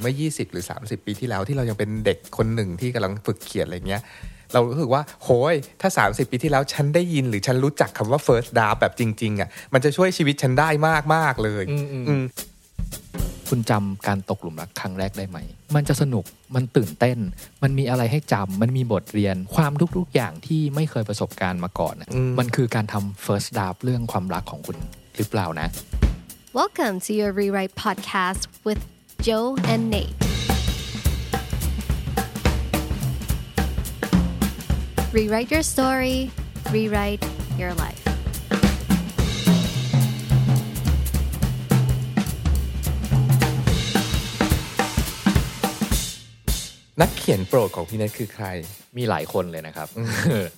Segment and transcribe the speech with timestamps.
[0.00, 4.02] เมื่อ 20 หรือ 30 ปีที่แล้วที่เรายังเป็นเด็กคนหนึ่งที่กำลังฝึกเขียนอะไรเงี้ย
[4.52, 12.24] เรารู้สึกว่าโหยถ้า 30 ปีที่แล้วฉันได้ยินหรือฉันรู้จักคำว่า first draft แบบจริง ๆอะมันจะช่วยชีวิตฉันได้มากมากๆเลยอืมอืมอืม
[13.48, 15.38] คุณจำการตกหลุมรักครั้งแรกได้ไหม
[15.76, 16.24] มันจะสนุก
[16.54, 17.18] มันตื่นเต้น
[17.62, 24.76] มันมีอะไรให้จำมันมีบทเรียนความทุกๆอย่างที่ไม่เคยประสบการณ์มาก่อนน่ะอืมมันคือการทำ first draft เรื่องความรักของคุณ
[25.16, 25.68] หรือเปล่านะ
[26.60, 28.80] Welcome to your Rewrite podcast with
[29.20, 30.08] Joe and Nate.
[35.12, 36.30] Rewrite your story,
[36.70, 37.24] rewrite
[37.58, 37.99] your life.
[47.00, 48.46] นักเขียนโปรดของพี่เนทคือใคร
[48.96, 49.88] มีหลายคนเลยนะครับ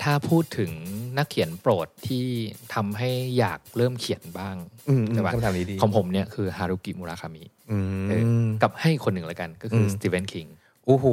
[0.03, 0.71] ถ้าพูดถึง
[1.19, 2.27] นักเขียนโปรดที่
[2.75, 4.57] ทำให้อยากเริ่มเขียนบ้าง
[4.89, 7.79] อืมใช่ปะคำถามนี้ดีของผมเนี่ยคือฮารุกิมุราคามิอื
[8.09, 10.47] เออมกับให้คนหนึ่งแล้วกันก็คืออมสตีเวนคิง
[10.87, 11.07] โอ้โห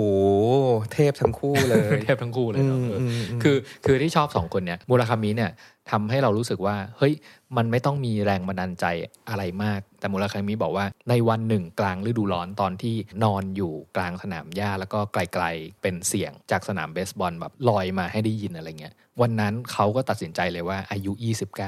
[0.94, 5.52] เทพทั้งคู่เลย เทพทั้งคู่เลยเนาะอืมเอออมอืมคือคือที่ชอบสองคนเนี่ยมูราคามิเนี่ย
[5.92, 7.14] ทำให้เรารู้สึกว่า เฮ้ย
[7.58, 8.86] มันไม่ต้องมีแรงบันดาลใจ
[9.30, 21.12] อะไรมาก แต่มูราคามิบอกว่าในวันหนึ่งกลางฤดูร้อนตอนที่นอนอยู่กลางสนามหญ้าแล้วก็ไกลๆเป็นเสียงจากสนามเบสบอลแบบลอยมาให้ได้ยินอะไรเงี้ย วันนั้นเขาก็ตัดสินใจเลยว่าอายุ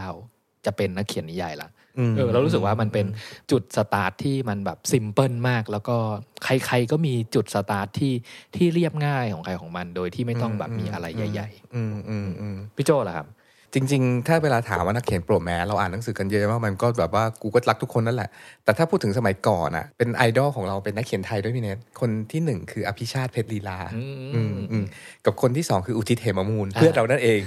[0.06, 1.72] 29 จะเป็นนักเขียนนิยายละม
[2.17, 3.06] เออเรารู้สึกว่ามันเป็น
[3.52, 5.97] จุดสตาร์ทที่มันแบบ simple มาก แล้วก็
[6.44, 8.14] ใครๆก็มีจุดสตาร์ทที่
[8.56, 13.28] ที่เรียบง่ายของใครของมัน โดยที่ไม่ต้องแบบมีอะไรใหญ่อืมอืมอืมๆพี่โจล่ะครับ
[13.74, 18.30] จริง ๆ ถ้าเวลาถามว่านักเขียนโปรดแม้เราอ่านหนังสือกันเยอะมากมันก็แบบว่ากูก็รักทุกคนนั่นแหละ
[18.64, 24.86] แต่ถ้าพูดถึงสมัยก่อนอะเป็นไอดอลของเราเป็นนักเขียนไทยด้วยพี่เนทคนที่หนึ่งคืออภิชาติเพชรลีลาอืมอืมอืม
[25.26, 27.40] กับคนที่สองคืออุทิศเหมมูลเพื่อนเรานั่นเอง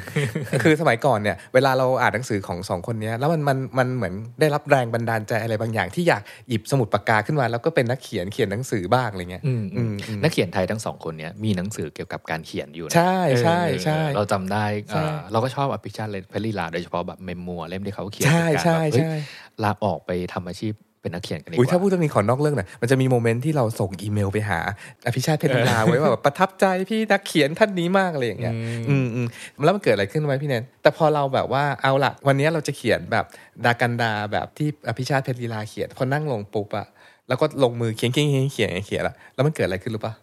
[0.62, 19.14] คือสมัยก่อนเนี่ยเวลาเราอ่านหนังสือของสองคนเนี้ยแล้วมันมันมันเหมือนได้รับแรงบันดาลใจอะไรบางอย่างที่อยากหยิบสมุดปากกาขึ้นมา แล้วก็เป็นนักเขียนเขียนหนังสือบ้างอะไรเงี้ยอืมอืมอืมนักเขียนไทยทั้งสองคนเนี้ยมีหนังสือเกี่ยวกับการเขียนอยู่นะใช่ใช่ใช่เออเราจำได้ใช่เอ่อเราก็ชอบอภิชาติเลยเพลลีลาโดยเฉพาะแบบเมมมัวเล่มที่เขาเขียนใช่เป็นการใช่แบบเฮ้ยใช่
[19.62, 24.58] ลาออกไปทำอาชีพเป็นนักเขียนกันดีกอุ้ยถ้าว่าพูดเรื่องนี้ขอนอกเรื่องหน่อยมันจะมีโมเมนต์ที่เราส่งอีเมลไปหา
[25.06, 28.54] อภิชาติเพชรลีลาไว้ว่าแบบประทับใจพี่นักเขียนท่านนี้มากอะไรอย่างเงี้ย
[28.88, 29.26] อืมอืม
[29.64, 33.24] แล้วมันเกิดอะไรขึ้นไหมพี่เนนแต่พอเราแบบว่าเอาละวันนี้เราจะเขียนแบบ
[33.64, 36.86] ดากันดาแบบที่อภิชาติเพชรลีลาเขียนพอนั่งลงปุ๊บอะ
[37.28, 40.14] แล้วก็ลงมือเขียนเขียนเขียนเขียนเขียนละแล้วมันเกิดอะไรขึ้นรู้ปะ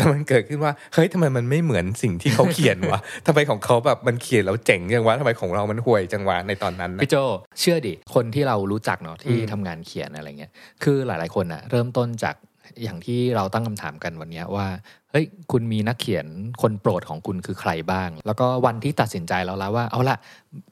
[0.00, 7.16] แล้วมันเกิดขึ้นว่าเฮ้ยทำไมมันไม่เหมือนสิ่งที่เขาเขียนวะทำไมของเขาแบบมันเขียนแล้วเจ๋งจังวะทำไมของเรามันห่วยจังวะในตอนนั้นนะพี่โจ
[7.60, 10.52] เชื่อดิคนที่เรารู้จักเนาะที่อืมทำงานเขียนอะไรเงี้ย
[10.82, 12.36] คือหลาย ๆคนอะเริ่มต้นจาก
[12.82, 14.66] อย่างที่เราตั้งคำถามกันวันเนี้ยว่า
[15.10, 16.26] เฮ้ยคุณมีนักเขียน
[16.62, 20.16] คนโปรดของคุณคือใครบ้าง แล้วก็วันที่ตัดสินใจแล้วละว่า เอาละ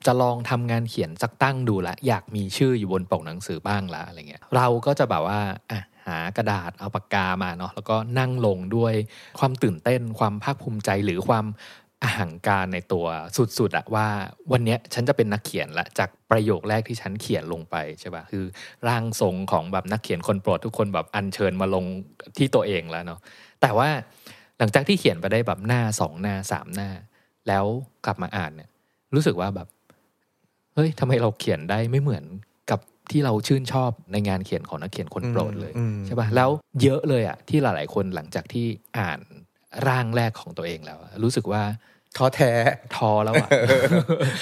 [0.07, 5.41] จะลองทำงานเขียนสักตั้งดูละ อยากมีชื่ออยู่บนปกหนังสือบ้างละอะไรเงี้ยเราก็จะแบบว่า
[5.71, 8.95] อะ หากระดาษเอาปากกามาเนาะแล้วก็นั่งลงด้วย
[9.39, 11.47] ความตื่นเต้น ความภาคภูมิใจหรือความ
[12.03, 13.07] อาหังการในตัว
[13.59, 14.07] สุดๆอะว่า
[14.53, 18.45] วันนี้ฉันจะเป็นนักเขียนละจากประโยคแรกที่ฉันเขียนลงไปใช่ปะคือ
[18.89, 21.85] ร่างทรงของแบบนักเขียนคนโปรดทุกคนแบบอัญเชิญมาลง
[22.37, 23.21] ที่ตัวเองแล้วเนาะ
[23.61, 23.89] แต่ว่า
[24.59, 26.91] หลังจากที่เขียนไปได้แบบหน้าสองหน้าสามหน้า
[27.49, 27.65] แล้ว
[28.07, 28.71] กลับมาอ่านเนี่ย
[29.15, 29.69] รู้สึกว่าแบบ
[30.75, 32.25] เฮ้ยทำไมเราเขียนได้ไม่เหมือน
[33.13, 36.51] ที่เราชื่นชอบในงานเขียนของนักเขียนคนโปรดเลยอืมใช่ปะแล้ว
[36.83, 38.67] เยอะเลยอะที่หลาย ๆ คนหลังจากที่
[38.99, 39.21] อ่าน
[39.89, 41.63] ร่างแรกของตัวเองแล้วอะรู้สึกว่า
[42.17, 42.53] ท้อแท้
[42.97, 43.49] ท้อแล้วอะ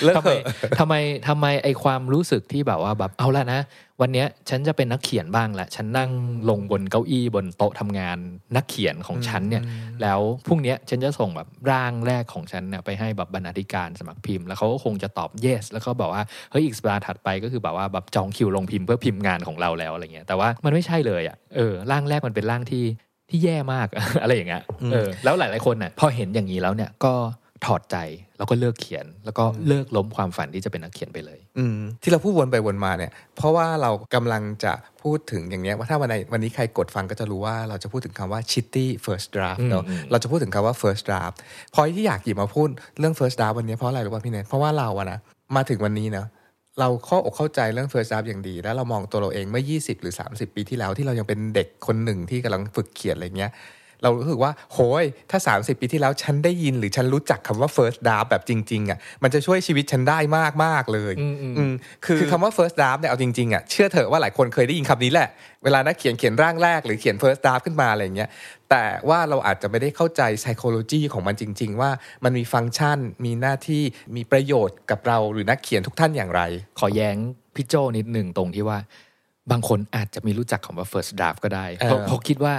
[0.05, 0.45] เลิกทำเถไมอะ
[0.79, 0.95] ทำไม
[1.29, 3.61] ทำไมไอความรู้สึกที่แบบว่าแบบเอาละนะ
[4.01, 6.11] วันเนี้ยฉันจะเป็นนักเขียนบ้างแหละฉันนั่ง
[6.51, 8.19] ลงบนเก้าอี้บนโต๊ะทำงาน
[8.57, 9.63] นักเขียนของฉันเนี่ย
[10.03, 22.85] แล้วพรุ่งเนี้ยฉันจะส่งแบบร่างแรกของฉันเนี่ยไปให้แบบบรรณาธิการสมัครพิมพ์ แล้วเขาก็คงจะตอบ yes แล้วก็บอกว่าเฮ้ยอีกสัปดาห์ถัดไปก็คือแบบว่าแบบจองคิวลงพิมพ์เพื่อพิมพ์งานของเราแล้วอะไรเงี้ยแต่ว่ามันไม่ใช่เลยอะเออร่างแรกมันเป็นร่างที่
[23.31, 23.89] ที่แย่มาก
[24.23, 24.63] อะไรอย่างเงี้ย
[24.93, 27.15] เออแล้วหลาย ๆคนน่ะพอเห็นอย่างนี้แล้วเนี่ยก็
[27.65, 27.97] ถอดใจ
[28.39, 34.73] แล้วก็เลิกเขียน แล้วก็เลิกล้มความฝันที่จะเป็นนักเขียนไปเลย อืมที่เราพูดวนไปวนมาเนี่ย เพราะว่าเรากำลังจะ
[35.03, 41.37] พูดถึงอย่างเนี้ยว่าถ้าวันไหนวันนี้ใครกดฟังก็จะรู้ว่าเราจะพูดถึงคำว่า shitty first draft เนอะอืมอืมเราจะพูดถึงคำว่า first draft
[41.75, 42.69] พอยที่อยากหยิบมาพูด
[42.99, 45.19] เรื่อง first draft วันนี้เพราะอะไรรู้ป่ะพี่เนทเพราะว่าเราอะนะ
[45.57, 46.27] มาถึงวันนี้เนะ
[46.81, 53.53] เราเข้าอกเข้าใจเรื่อง first draft อย่างดี แล้วเรามองตัวเราเองเมื่อ 20 หรือ 30 ปีที่แล้วที่เรายังเป็นเด็กคนหนึ่งที่กำลังฝึกเขียนอะไรเงี้ย
[54.03, 61.73] เรารู้สึกว่าโหยถ้า 30 ปีที่แล้วฉันได้ยินหรือฉันรู้จักคำว่า first draft แบบจริงๆอะมันจะช่วยชีวิตฉันได้มากมากๆเลยอืมอืมอืม
[62.05, 65.29] คือคือคำว่า first draft เนี่ยเอาจริงๆอะเชื่อเถอะว่าหลายคนเคยได้ยินคำนี้แหละ
[65.65, 68.31] เวลานักเขียนเขียนร่างแรกหรือเขียน first draft ขึ้นมาอะไรอย่างเงี้ย
[68.71, 71.91] แต่ว่าเราอาจจะไม่ได้เข้าใจ psychology ของมันจริง ๆ ว่า
[72.25, 73.83] มันมีฟังก์ชันมีหน้าที่
[74.17, 76.43] มีประโยชน์กับเราหรือนักเขียนทุกท่านอย่างไร
[76.79, 77.17] ขอแย้ง
[77.55, 78.79] พี่โจนิดหนึ่งตรงที่ว่า
[79.53, 82.55] บางคนอาจจะไม่รู้จักคำว่า first draft ก็ได้เออเพราะเพราะคิดว่า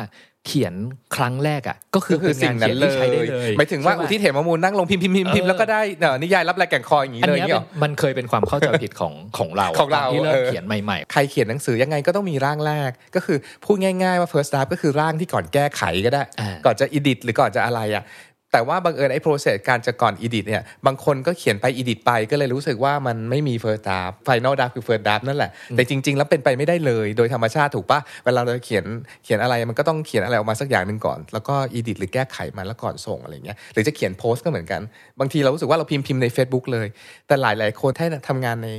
[0.46, 0.74] เขียน
[1.16, 18.04] ครั้งแรกอะก็คือก็คือเป็นสิ่งางนนั้เขียนนเลที่ใช้ได้ยเลยหมายถึงว่าใช่อุปะทิศเหมมูลนั่งลงพิมพ์พิมพ์พิมพ์พิมพ์เออแล้วก็ได้เอ่อนิยายรับรายแก่งคออย่างนี้อันเลยอเนี้ย่ายงนี้เป็เหรอนมันเคยเป็นความเข้าใจผิดของของเราของเราตนที่เริ่มเออเขียนใหม่ใครเขียนหนังสือยังไงก็ต้องมีร่างแรก ก็คือพูดง่าย ๆว่า first draft ก็คือร่างที่ก่อนแก้ไขก็ได้อ่าก่อนจะ edit หรือก่อนจะอะไรอะ
[18.52, 25.24] แต่ว่าบังเอิญไอ้ process การจะก่อน edit เนี่ย บางคนก็เขียนไป edit ไปก็เลยรู้สึกว่ามันไม่มี first draft final draft คือ first draft
[25.28, 28.86] นั่นแหละ แต่จริง ๆ แล้วเป็นไปไม่ได้เลยโดยธรรมชาติถูกปะเวลาเราเขียน
[29.24, 34.82] เขียนอะไรมันก็ต้องเขียนอะไรออกมาสักอย่างหนึ่งก่อน แล้วก็ edit หรือแก้ไขมันแล้วก่อนส่งอะไรเงี้ยหรือจะเขียนโพสต์ก็เหมือนกัน
[35.20, 36.88] บางทีเรารู้สึกว่าเราพิมพ์พิมพ์ใน Facebook เลย
[37.28, 38.70] แต่หลาย ๆ คนที่ทำงานใน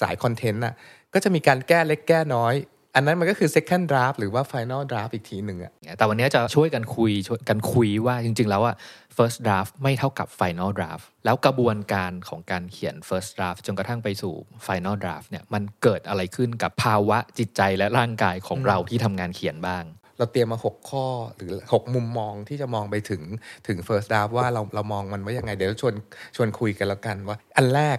[0.00, 0.74] สายคอนเทนต์น่ะ
[1.14, 2.54] ก็จะมีการแก้เล็กแก้น้อย
[2.94, 8.76] อันนั้นมันก็คือ second draft หรือว่า final draft อีกทีหนึ่งอะๆแต่วันนี้จะช่วยกันคุยช่วยกันคุยว่าจริง ๆ แล้วอะ
[9.16, 14.34] first draft ไม่เท่ากับ final draft แล้วกระบวนการของการเขียน first draft จนกระทั่งไปสู่
[14.66, 19.84] final draft เนี่ยมันเกิดอะไรขึ้นกับภาวะจิตใจและร่างกายของเราที่ทำงานเขียนบ้าง
[20.18, 21.06] เราเตรียมมา 6 ข้อ
[21.36, 23.22] หรือ 6 มุมมองที่จะมองไปถึง
[23.66, 25.94] ถึง first draft ว่าเราเรามองมันว่ายังไง เดี๋ยวชวน
[26.36, 27.98] ชวนคุยกันแล้วกันว่า อันแรก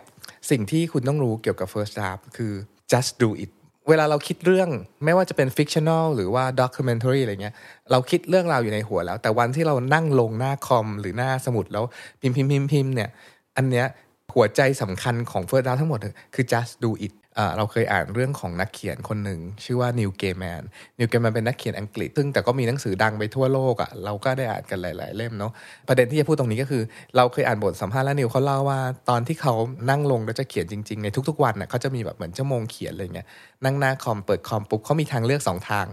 [0.51, 2.53] สิ่งที่คุณต้องรู้เกี่ยวกับ first draft คือ
[2.91, 3.51] just do it
[3.89, 4.69] เวลาเราคิดเรื่อง
[5.05, 7.55] ไม่ว่าจะเป็น fictional หรือว่า documentary อะไรเงี้ย
[7.91, 11.85] เราคิดเรื่องราวอยู่ในหัวแล้ว แต่วันที่เรานั่งลงหน้าคอมหรือหน้าสมุดแล้ว
[12.21, 13.09] พิมพ์พิมพ์พิมพ์พิมพ์เนี่ย
[13.57, 13.85] อันเนี้ย
[14.33, 15.99] หัวใจสำคัญของเฟิร์สดาวทั้งหมด
[16.35, 17.13] คือ just do it
[17.57, 20.61] เราเคยอ่านเรื่องของนักเขียนคนหนึ่ง ชื่อว่านิวเกแมน
[20.99, 25.51] นิวเกแมนเป็นนักเขียนอังกฤษ ซึ่งแต่ก็มีหนังสือดังไปทั่วโลกอะ่ะเราก็ได้อ่านกันหลาย ๆ เล่มเนาะ
[25.87, 26.83] ประเด็นที่จะพูดตรงนี้ก็คือ
[27.15, 28.79] เราเคยอ่านบทสัมภาษณ์แล้วนิวเขาเล่าว่า
[29.09, 29.53] ตอนที่เขา
[29.89, 33.27] นั่งลงแล้วจะเขียนจริง ๆ ในทุก ๆ วันน่ะเขาจะมีแบบเหมือนชั่วโมงเขียนอะไรเงี้ย
[33.65, 35.87] นั่งหน้าคอมเปิดคอมปุ๊บเขามีทางเลือกสองทาง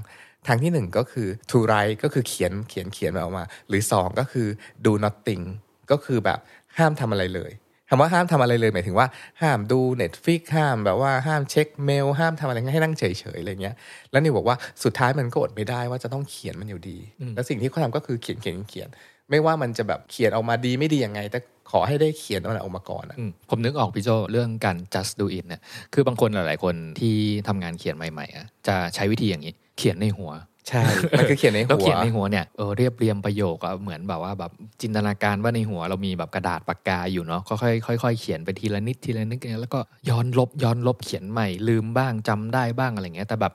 [0.47, 4.47] ทางที่หนึ่งก็คือ to write ก็คือเขียนเขียนเขียนมันออกมา หรือสองก็คือ
[4.85, 5.45] do nothing
[5.91, 6.39] ก็คือแบบ
[6.77, 7.53] ห้ามทำอะไรเลย
[7.89, 9.07] คำว่าห้ามทำอะไรเลยหมายถึงว่า
[9.41, 13.75] ห้ามดู Netflix ห้ามแบบว่าห้ามเช็คเมล ห้ามทำอะไรให้นั่งเฉยๆอะไรเงี้ย
[14.11, 16.99] แล้วนิวบอกว่าสุดท้ายมันก็อดไม่ได้ว่าจะต้องเขียนมันอยู่ดี
[17.35, 18.89] แล้วสิ่งที่เขาทำก็คือเขียนเขียนเขียน
[19.31, 21.39] ไม่ว่ามันจะแบบเขียนออกมาดีไม่ดียังไง แต่
[21.71, 25.63] ขอให้ได้เขียนมันออกมาก่อนอะอืมผมนึกออกพี่โจเรื่องการ just do it เนี่ย
[25.95, 27.15] คือบางคนหลาย ๆ คนที่
[27.49, 30.33] ทำงานเขียนใหม่ๆอะจะใช้วิธีอย่างนี้ เขียนในหัว
[30.69, 30.83] ใช่
[31.19, 34.53] มันคือเขียนในแล้วหัวเขียนในหัวเนี่ยเออเรียบเรียงประโยคอะเหมือนแบบว่าแบบ
[34.83, 43.53] จินตนาการว่าในหัวเรามีแบบกระดาษปากกาอยู่เนาะก็ค่อยค่อยๆเขียนไปทีละนิดทีละนิดแล้วก็ย้อนลบย้อนลบเขียนใหม่ลืมบ้างจำได้บ้างอะไรเงี้ยแต่แบบ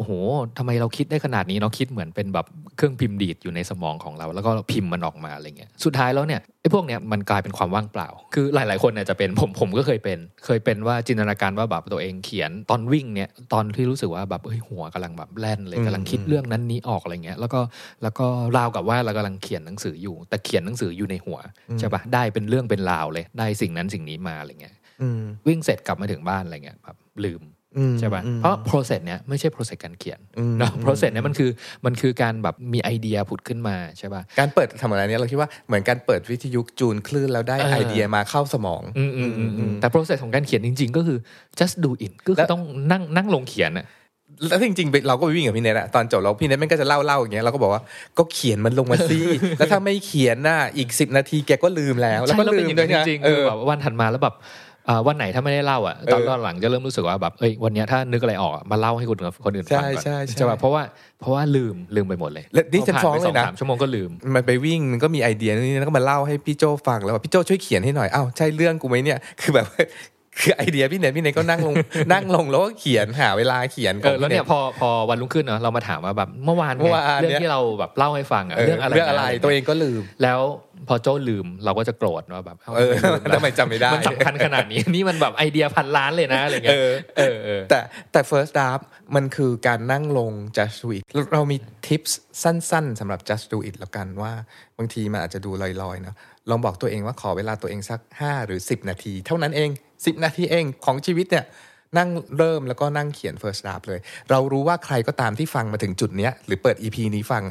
[0.00, 0.14] โอ้โห
[0.58, 17.60] ทำไมเราคิดได้ขนาดนี้เนาะคิดเหมือนเป็นแบบเครื่องพิมพ์ดีดอยู่ในสมองของเรา แล้วก็พิมพ์มันออกมาอะไรเงี้ยสุดท้ายแล้วเนี่ยไอ้พวกเนี้ยมันกลายเป็นความว่างเปล่า คือหลาย ๆ คนเนี่ยจะเป็นผมผมก็เคยเป็น เคยเป็นว่าจินตนาการว่าแบบตัวเองเขียนตอนวิ่งเนี่ยตอนที่รู้สึกว่าแบบเฮ้ยหัวกำลังแบบแล่นเลยกำลังคิดเรื่องนั้นนี้ออกอะไรเงี้ยแล้วก็
[18.02, 18.26] แล้วก็
[18.56, 21.38] ราวกับว่าเรากำลังเขียนหนังสืออยู่ แต่เขียนหนังสืออยู่ในหัว
[21.78, 27.59] ใช่ปะได้เป็นเรื่องเป็นราวเลยได้สิ่งนั้นสิ่งนี้มาอะไรเงี้ยอืมวิ่งเสร็จกลับมาถึงบ้านอะไรเงี้ยแบบลืมอืม
[28.00, 31.50] ใช่ป่ะอืมเพราะ process เนี้ยไม่ใช่ process การเขียนอืมเนอะ process เนี้ยมันคือ
[31.86, 41.18] มันคือการแบบมีไอเดียผุดขึ้นมาใช่ป่ะการเปิดทำอะไรเนี้ยเราคิดว่าเหมือนการเปิดวิทยุจูนคลื่นแล้วได้เออไอเดียมาเข้าสมองอืมอืมอืมอืมแต่ process ของการเขียนจริง ๆ ก็คือ
[41.58, 43.86] just do it ก็คือต้องนั่งนั่งลงเขียนอะ
[44.48, 47.82] แล้วจริงๆเราก็ไปวิ่งกับพี่เนทอะตอนจบเราพี่เนทมันก็จะเล่าเล่าอย่างเงี้ยเราก็บอกว่า
[48.18, 49.18] ก็เขียนมันลงมาสิ
[49.58, 54.69] แล้วถ้าไม่เขียนน่ะอีกสิบนาทีแกก็ลืมแล้ว แล้วก็ใช่ลืเป็นมด้วยอย่างนะนั้นจริงๆเอคืออแบบวันถัดมาแล้วแบบอ่า
[55.06, 60.82] วันไหนถ้าไม่ได้เล่าอะตอนเออตอนหลังจะเริ่มรู้สึกว่าแบบเอ้ยวันเนี้ยถ้านึกอะไรออกอะมาเล่าให้คนอื่นคนอื่นฟังก่อนใช่ใช่ใช่ใช่ป่ะเพราะว่า
[61.20, 69.66] เพราะว่าลืมลืมไปหมดเลยและนี่ฉันพฟ้องผ่าไปเลยนะสสามชั่วโมงก็ลืม มันไปวิ่งมันก็มีไอเดียนี่แล้วก็มาเล่าให้พี่โจฟังแล้วว่าพี่โจช่วยเขียนให้หน่อยอ้าวใช่เรื่องกูไหมเนี่ยคือแบบ
[70.42, 71.74] คือไอเดียพี่เนทพี่เนทก็นั่งลง
[72.12, 80.40] นั่งลงแล้วก็เขียนหาเวลาเขียนขเอองอแล้วพี่เนเนี่ยทพอพอวันรุ่งขึ้นเนอะเรามาถามว่าแบบเมื่อวานไงเมื่อวานเรื่องเนี่ยที่เราแบบเล่าให้ฟังอะเออเรื่องอะไรเรื่องอะไรนตัวเองก็ลืมแล้ว
[80.88, 87.80] พอโจ้ลืมเราก็จะโกรธว่าแบบาเออทำไมลืมทำไมจำไม่ได้ มันสำคัญขนาดนี้นี่มันแบบไอเดียพันล้านเลยนะอะไรเงี้ยเออเออเออแต่
[88.12, 91.56] แต่ first draft มันคือการนั่งลง just do it เราเรามี
[91.86, 94.32] tips สั้นๆสำหรับ just do it แล้วกันว่า
[94.78, 95.50] บางทีมันอาจจะดู
[95.82, 96.14] ลอยๆนะ
[96.50, 99.70] ลองบอกตัวเองว่าขอเวลาตัวเองสัก 5 หรือ 10 นาที เท่านั้นเอง
[100.04, 101.44] 10 นาทีเองของชีวิตเนี่ย
[101.98, 107.42] นั่งเริ่มแล้วก็นั่งเขียน first draft เลย เรารู้ว่าใครก็ตามที่ฟังมาถึงจุดเนี้ยหรือเปิด EP นี้ฟัง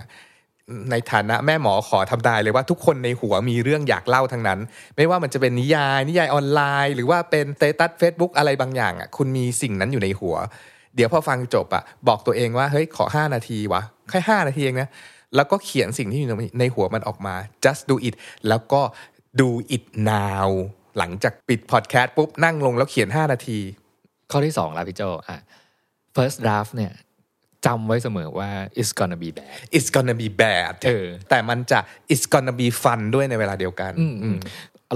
[0.91, 4.59] ในฐานะแม่หมอขอทำนายเลยว่าทุกคนในหัวมีเรื่องอยากเล่าทั้งนั้น
[4.95, 10.35] ไม่ว่ามันจะเป็นนิยาย นิยายออนไลน์ หรือว่าเป็นเตตัสเฟซบุ๊กอะไรบางอย่างอะคุณมีสิ่งนั้นอยู่ในหัว
[10.95, 14.89] เดี๋ยวพอฟังจบอะบอกตัวเองว่าเฮ้ยขอ 5 นาทีวะแค่5นาทีเองนะ
[15.35, 16.29] แล้วก็เขียนสิ่งที่อยู่
[16.59, 18.15] ในหัวมันออกมา just do it
[18.47, 18.81] แล้วก็
[19.39, 20.49] do it now
[20.97, 23.59] หลังจากปิดพอดแคสต์ปุ๊บนั่งลงแล้วเขียน 5 นาที
[24.31, 25.39] ข้อที่สองแล้วพี่โจอะ
[26.15, 26.93] first draft เนี่ย
[27.65, 31.79] จำไว้เสมอว่า it's gonna be bad it's gonna be bad เออแต่มันจะ
[32.13, 34.37] it's gonna be fun ด้วยในเวลาเดียวกันอืมอืม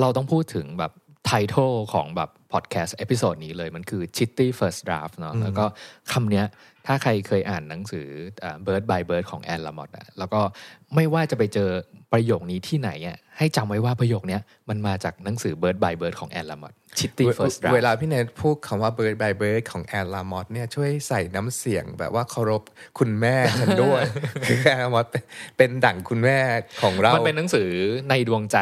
[0.02, 0.92] เราต้องพูดถึงแบบ
[1.26, 5.66] title ของแบบพอดแคสต์ episode นี้เลยมันคือ Shitty First Draft เนาะแล้วก็
[6.12, 6.46] คำเนี้ย
[6.86, 8.08] ถ้าใครเคยอ่านหนังสือ
[8.42, 10.42] เอ่อ Bird by Bird ของแอนลามอตอะแล้วก็
[10.96, 11.70] ไม่ว่าจะไปเจอ
[12.12, 22.62] ประโยคนี้ที่ไหนอะ ให้จำไว้ว่าประโยคเนี้ยมันมาจากหนังสือ Bird by Bird ของแอนลามอต Shitty First เว Draft ลาพี่เนทพูดคำว่า bird by bird ของแอนลามอตเนี่ยช่วยใส่น้ำเสียงแบบว่าเคารพ
[23.00, 24.02] คุณแม่ฉันด้วย
[24.48, 25.24] คือแอนลามอตเป็น
[25.58, 26.40] เป็นดั่งคุณแม่
[26.84, 27.70] ของเรา มันเป็นหนังสือ
[28.10, 28.58] ในดวงใจ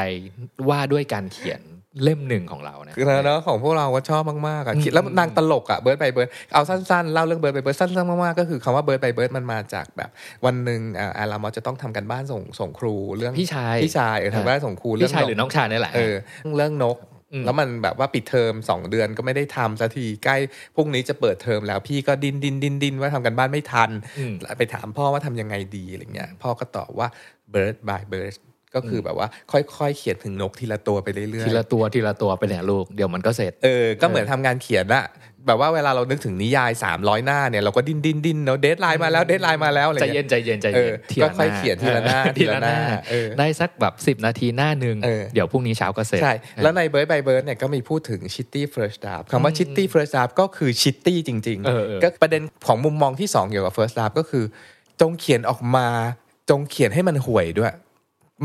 [0.69, 1.61] ว่าด้วยการเขียน
[2.03, 10.09] เล่มหนึ่งของเรานะคือเนอะของพวกเราก็ชอบมากๆอะคิดแล้วนางตลกอะ Bird by Bird เอาสั้นๆเล่าเรื่อง Bird by Bird สั้นๆมากๆก็คือคำว่า Bird by Bird มันมาจากแบบ
[10.45, 16.15] วันหนึ่งอ่าแอลลามอสจะต้องทำกันบ้านส่งส่งครูเรื่องพี่ชายพี่ชายเออทำบ้านส่งครูเรื่พี่ชายหรือน้องชายนี่แหละเออ
[16.57, 16.97] เรื่องนก
[17.45, 20.37] แล้วมันแบบว่าปิดเทอมสองเดือนก็ไม่ได้ทำสักทีใกล้
[20.75, 23.89] พรุ่งนี้จะเปิดเทอมแล้วพี่ก็ดินดินดินดินว่าทำกันบ้านไม่ทัน
[24.29, 27.07] มไปถามพ่อว่าทำยังไงดีอะไรเงี้ยพ่อก็ตอบว่า
[27.53, 28.35] bird by bird
[28.75, 35.05] ก็คือแบบว่าค่อยๆเขียนถึงนกทีละตัวไปเรื่อยๆทีละตัวทีละตัวไปเนี่ยลูกเดี๋ยวมันก็เสร็จเออก็เหมือนทำงานเขียนอะ
[35.47, 49.83] แบบว่าเวลาเรานึกถึงนิยาย 300 หน้าเนี่ยเราก็ดิ้นดิ้นดิ้นเนาะ deadline มาแล้ว deadline มาแล้วอะไรใจเงี้ยเย็นใจเย็นใจเอเย็อนทีละก็ค่อยเขียนทีละหน้าเออทีละหน้าทีละหน้าเออได้สักแบบสิบนาทีหน้าหนึ่งเออเดี๋ยวพรุ่งนี้เช้าก็เสร็จใช่แล้วใน Bird by Bird เนี่ยก็มีพูดถึง shitty first draft คำว่า shitty
[49.93, 54.43] first draft ก็คือ shitty จริงเออเออก็ประเด็นของมุมมองที่2เกี่ยวกับ first draft ก็คือ
[55.01, 55.87] จงเขียนออกมา
[56.49, 57.73] จงเขียนให้มันห่วยด้วย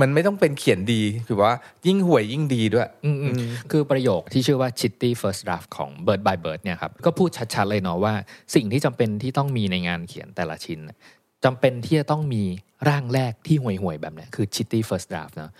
[0.01, 1.53] มันไม่ต้องเป็นเขียนดีคือว่า
[1.87, 3.35] ยิ่งห่วยยิ่งดีด้วยอืมอืม
[3.71, 8.15] คือประโยคที่ชื่อว่า Chitty First Draft ของ Bird by Bird เนี่ยครับก็พูดชัดๆเลยเนาะว่า
[8.55, 10.97] สิ่งที่จำเป็นที่ต้องมีในงานเขียนแต่ละชิ้นน่ะ
[11.45, 12.43] จำเป็นที่จะต้องมี
[12.89, 15.53] ร่างแรกที่ห่วยๆแบบเนี้ยคือ Chitty First Draft เนาะ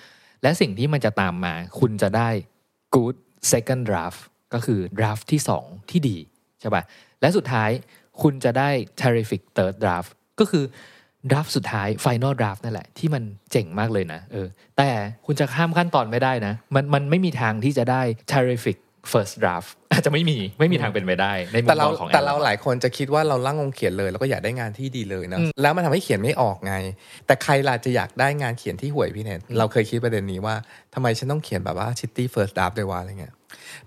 [0.43, 2.29] และสิ่งที่มันจะตามมา คุณจะได้
[2.95, 3.17] Good
[3.53, 4.21] Second Draft
[4.55, 6.17] ก็คือ draft ที่ 2 ที่ดี
[6.61, 6.83] ใช่ป่ะ
[7.21, 7.71] และสุดท้าย
[8.23, 10.65] คุณจะได้ Terrific Third Draft ก็คือ
[11.31, 14.91] ดราฟสุดท้าย Final Draft นั่นแหละที่มันเจ๋งมากเลยนะเออแต่
[15.27, 18.03] คุณจะข้ามขั้นตอนไม่ได้นะ มันมันไม่มีทางที่จะได้
[18.33, 18.77] Terrific
[19.13, 26.75] First Draft อาจจะไม่มีไม่มีทางเป็นไปได้ในมุมแต่มเราองของแต่เราแอนหลายคนจะคิดว่าเราล่างงเขียนเลยแล้วก็อยากได้งานที่ดีเลยนะแล้วมันทำให้เขียนไม่ออกไง
[27.27, 30.55] แต่ใครล่ะจะอยากได้งานเขียนที่ห่วยพี่เนทเราเคยคิดประเด็นนี้ว่า
[30.95, 33.35] ทำไมฉันต้องเขียนแบบว่า shitty first draft ด้วยวะอะไรเงี้ย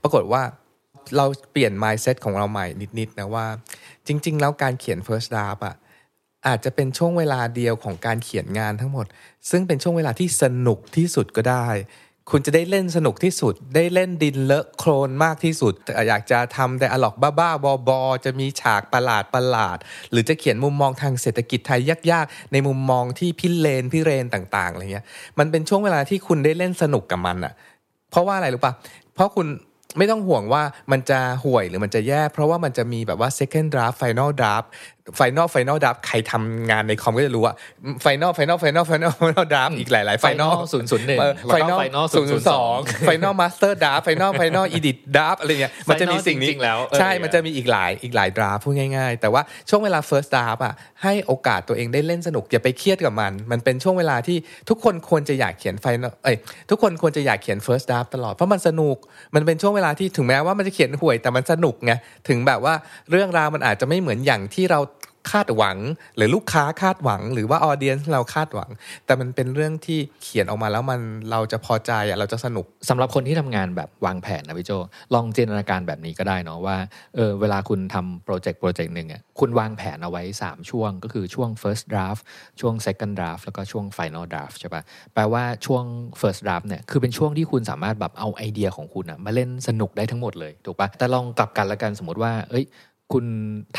[0.02, 0.42] ปรากฏว่า
[1.18, 2.68] เราเปลี่ยน mindset ของเราใหม่
[3.00, 3.46] นิดๆนะว่า
[4.08, 5.76] จริง ๆ แล้วการเขียน first draft อะ
[6.48, 9.06] อาจจะเป็นช่วงเวลาเดียวของการเขียนงานทั้งหมด
[9.50, 11.70] ซึ่งเป็นช่วงเวลาที่สนุกที่สุดก็ได้
[12.34, 15.74] คุณจะได้เล่นสนุกที่สุด ได้เล่นดินเลอะโคลนมากที่สุด
[16.08, 19.78] อยากจะทำแต่อลอกบ้าๆบอๆจะมีฉากประหลาดประหลาด
[20.12, 21.82] หรือจะเขียนมุมมองทางเศรษฐกิจไทย
[22.12, 25.06] ยากๆ ในมุมมองที่พิเรนพิเรนต่างๆอะไรเงี้ย
[25.40, 27.54] มันเป็นช่วงเวลาที่คุณได้เล่นสนุกกับมันอะ
[28.12, 28.74] เพราะว่าอะไรรู้ปะ
[29.16, 29.48] เพราะคุณ
[29.98, 34.68] ไม่ต้องห่วงว่ามันจะห่วยหรือมันจะแย่ เพราะว่ามันจะมีแบบว่า second draft final draft
[35.20, 37.54] final final draft ใครทำงานในคอมก็จะรู้ว่า
[38.06, 44.04] final final final final final draft อีกหลายๆ final ศูนย์ศูนย์หนึ่งเออแล้วก็ final Final ศูนย์ศูนย์สอง002 final master draft
[44.08, 50.74] final final edit draft อะไรเงี้ยมันจะมีสิ่งนี้จริงๆแล้วเออใช่มันจะมีอีกหลายอีกหลาย draft พูดง่าย ๆ แต่ว่าช่วงเวลา first draft อะ
[51.04, 54.38] ให้โอกาสตัวเองได้เล่นสนุกอย่าไปเครียดกับมัน มันเป็นช่วงเวลาที่
[54.70, 56.38] ทุกคนควรจะอยากเขียน final เอ้ย
[56.70, 58.98] ทุกคนควรจะอยากเขียน first draft ตลอดเพราะมันสนุก
[59.36, 61.92] มันเป็นช่วงเวลาที่ถึงแม้ว่ามันจะเขียนห่วยแต่มันสนุกไง
[62.28, 62.74] ถึงแบบว่า
[63.12, 64.80] เรื่องราวมันอาจจะไม่เหมือนอย่างที่เรา
[65.32, 65.78] คาดหวัง
[66.16, 68.70] หรือลูกค้าคาดหวัง หรือว่าออเดียนเราคาดหวัง
[69.06, 71.00] แต่มันเป็นเรื่องที่เขียนออกมาแล้วมัน
[71.32, 74.72] เราจะพอใจอะเราจะสนุกสำหรับคนที่ทำงานแบบวางแผนนะพี่โจ
[75.14, 76.78] ลองจินตนาการแบบนี้ก็ได้เนาะว่า
[77.16, 82.22] เออเวลาคุณทำโปรเจกต์โปรเจกต์หนึ่งอะคุณวางแผนเอาไว้ 3 ช่วง ก็คือช่วง first draft
[82.60, 84.82] ช่วง second draft แล้วก็ช่วง final draft ใช่ปะ
[85.14, 85.84] แปลว่าช่วง
[86.22, 92.66] first draft เนี่ยคือเป็นช่วงที่คุณสามารถแบบเอาไอเดียของคุณอะมาเล่นสนุกได้ทั้งหมดเลยถูกปะแต่ลองกลับกันละกันสมมติว่าเอ้ย
[93.14, 93.26] คุณ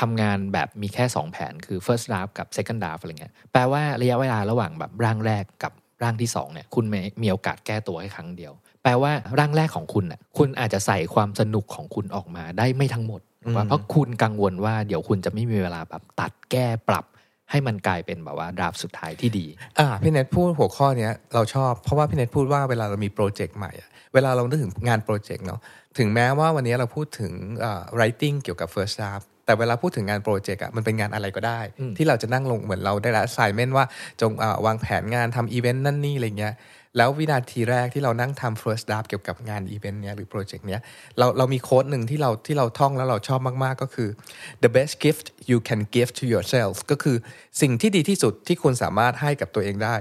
[0.00, 5.72] ทำงานแบบมีแค่ 2 แผนคือ first draft กับ second draft อะไรเงี้ยแปลว่าระยะเวลาระหว่างแบบร่างแรกกับ
[6.02, 13.20] ร่างที่2เนี่ยคุณมีมีโอกาสแก้ตัวแค่ครั้งเดียว แปลว่าร่างแรกของคุณน่ะคุณอาจจะใส่ความสนุกของคุณออกมาได้ไม่ทั้งหมด
[13.68, 17.04] เพราะคุณกังวลว่าเดี๋ยวคุณจะไม่มีเวลาแบบตัดแก้ปรับ
[17.50, 19.46] ให้มันกลายเป็นแบบว่าดราฟสุดท้ายที่ดี
[19.78, 25.60] อ่าพี่เน็ตพูดหัวข้อเนี้ยเราชอบเพราะว่าพี่เน็ตพูดว่าเวลาเรามีโปรเจกต์ใหม่อะเวลาเรานึกถึงงานโปรเจกต์เนาะ
[25.98, 27.32] ถึงแม้ว่าวันนี้เราพูดถึง
[27.64, 31.60] อ่า writing เกี่ยวกับ first draft แต่เวลาพูดถึงงานโปรเจกต์อะมันเป็นงานอะไรก็ได้
[31.96, 33.84] ที่เราจะนั่งลงเหมือนเราได้รับ assignment ว่า
[34.20, 36.54] จงอ่าวางแผนงานทำอีเวนต์นั่นนี่อะไรเงี้ย
[36.96, 40.80] แล้ววินาทีแรกที่เรานั่งทำ first draft เกี่ยวกับงานอีเวนต์เนี้ยหรือโปรเจกต์เนี้ย
[41.18, 44.08] เราเรามี quote หนึ่งที่เราที่เราท่องแล้วเราชอบมาก ๆ ก็คือ
[44.64, 47.16] the best gift you can give to yourself ก็คือ
[47.60, 49.94] สิ่งที่ดีที่สุดที่คุณสามารถให้กับตัวเองได้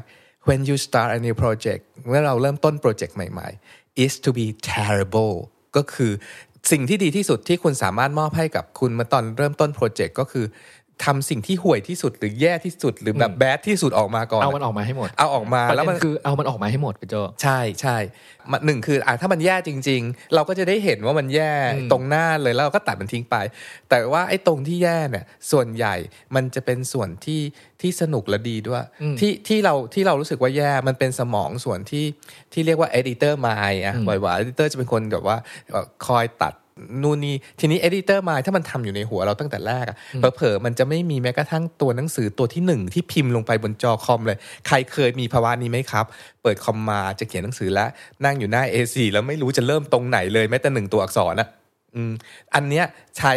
[0.47, 5.35] when you start a new project เมื่อเราเริ่มต้นโปรเจกต์ใหม่ ๆ is to be terrible
[5.75, 6.11] ก็คือ
[6.71, 10.45] สิ่งที่ดีที่สุดที่คุณสามารถมอบให้กับคุณมาตอนเริ่มต้นโปรเจกต์ก็คือ
[11.05, 17.97] ทำสิ่งที่ห่วยที่สุดหรือแย่ที่สุดหรือแบบแบดที่สุดออกมาก่อนเอามันออกมาให้หมด เอาออกมาประแล้วเด็มันนคือเอามันออกมาให้หมดพี่โจใช่ใช่
[18.51, 23.35] มันหนึ่งคืออะถ้ามันแย่จริง ๆ เราก็จะได้เห็นว่ามันแย่อืมตรงหน้าเลยแล้วเราก็ตัดมันทิ้งไป
[23.89, 25.95] แต่ว่าไอ้ตรงที่แย่เนี่ยส่วนใหญ่
[26.35, 27.41] มันจะเป็นส่วนที่
[27.81, 28.83] ที่สนุกและดีด้วย
[29.19, 32.05] ที่ที่เราที่เรารู้สึกว่าแย่มันเป็นสมองส่วนที่
[32.53, 35.37] ที่เรียกว่า editor mind อะบ่อยๆ editor จะเป็นคนแบบว่า
[35.71, 36.53] เอ่อคอยตัด
[37.03, 39.97] นู่นนี่ทีนี้ editor mind ถ้ามันทำอยู่ในหัวเราตั้งแต่แรกอะ
[40.35, 46.05] เผลอๆมันจะไม่มีแม้กระทั่งตัวหนังสือตัวที่หนึ่งที่พิมพ์ลงไปบนจอคอมเลย ใครเคยมีภาวะนี้ไหมครับ
[46.43, 47.89] เปิดคอมมาจะเขียนหนังสือแล้ว
[48.25, 51.47] นั่งอยู่หน้า A4 แล้วไม่รู้จะเริ่มตรงไหนเลยแม้แต่หนึ่งตัวอักษรนะ
[51.95, 52.13] อืม
[52.55, 52.85] อันเนี้ย
[53.17, 53.33] ใช้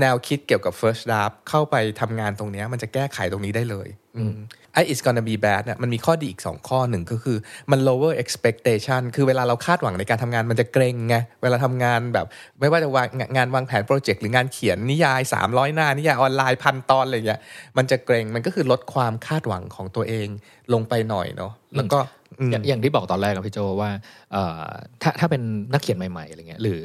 [0.00, 4.36] แนวคิดเกี่ยวกับ first draft เข้าไปทำงานตรงเนี้ยมันจะแก้ไขตรงนี้ได้เลยอืม
[4.74, 7.36] ไอ้ it's gonna be bad เนี่ยมันมีข้อดีอีก 2 ข้อหนึ่งก็คือ
[7.70, 12.26] มัน lower expectation คือเวลาเราคาดหวังในการทำงานมันจะเกรงไง เวลาทำงานแบบ
[12.60, 13.06] ไม่ว่าจะวาง
[13.36, 17.40] งานวางแผนโปรเจกต์หรืองานเขียนนิยาย 300 หน้า นิยายออนไลน์พันตอนอะไรอย่างเงี้ย
[17.76, 20.28] มันจะเกรงมันก็คือลดความคาดหวังของตัวเอง
[20.72, 21.98] ลงไปหน่อยเนาะแล้วก็
[22.40, 23.90] อืมอย่างอย่างที่บอกตอนแรกกับพี่โจว่า
[24.32, 24.62] เอ่อ
[25.02, 26.80] ถ้าถ้าเป็นนักเขียนใหม่ๆอะไรเงี้ยหรือ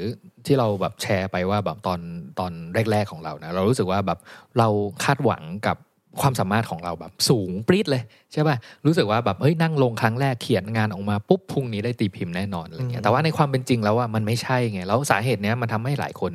[0.45, 1.99] ที่เราแบบแชร์ไปว่าแบบตอน
[2.39, 2.51] ตอน
[2.91, 4.19] แรก ๆของเรานะเรารู้สึกว่าแบบ
[4.57, 4.67] เรา
[5.03, 5.77] คาดหวังกับ
[6.21, 16.31] ความสามารถของเราแบบสูงปรี๊ดเลยใช่ป่ะรู้สึกว่าแบบเฮ้ยนั่งลงครั้งแรกเขียนงานออกมาปุ๊บพรุ่งนี้ได้ตีพิมพ์แน่นอนอะไรเงี้ยแต่ว่าในความเป็นจริงแล้วว่ามันไม่ใช่ไงแล้วสาเหตุเนี้ยมันทำให้หลายคน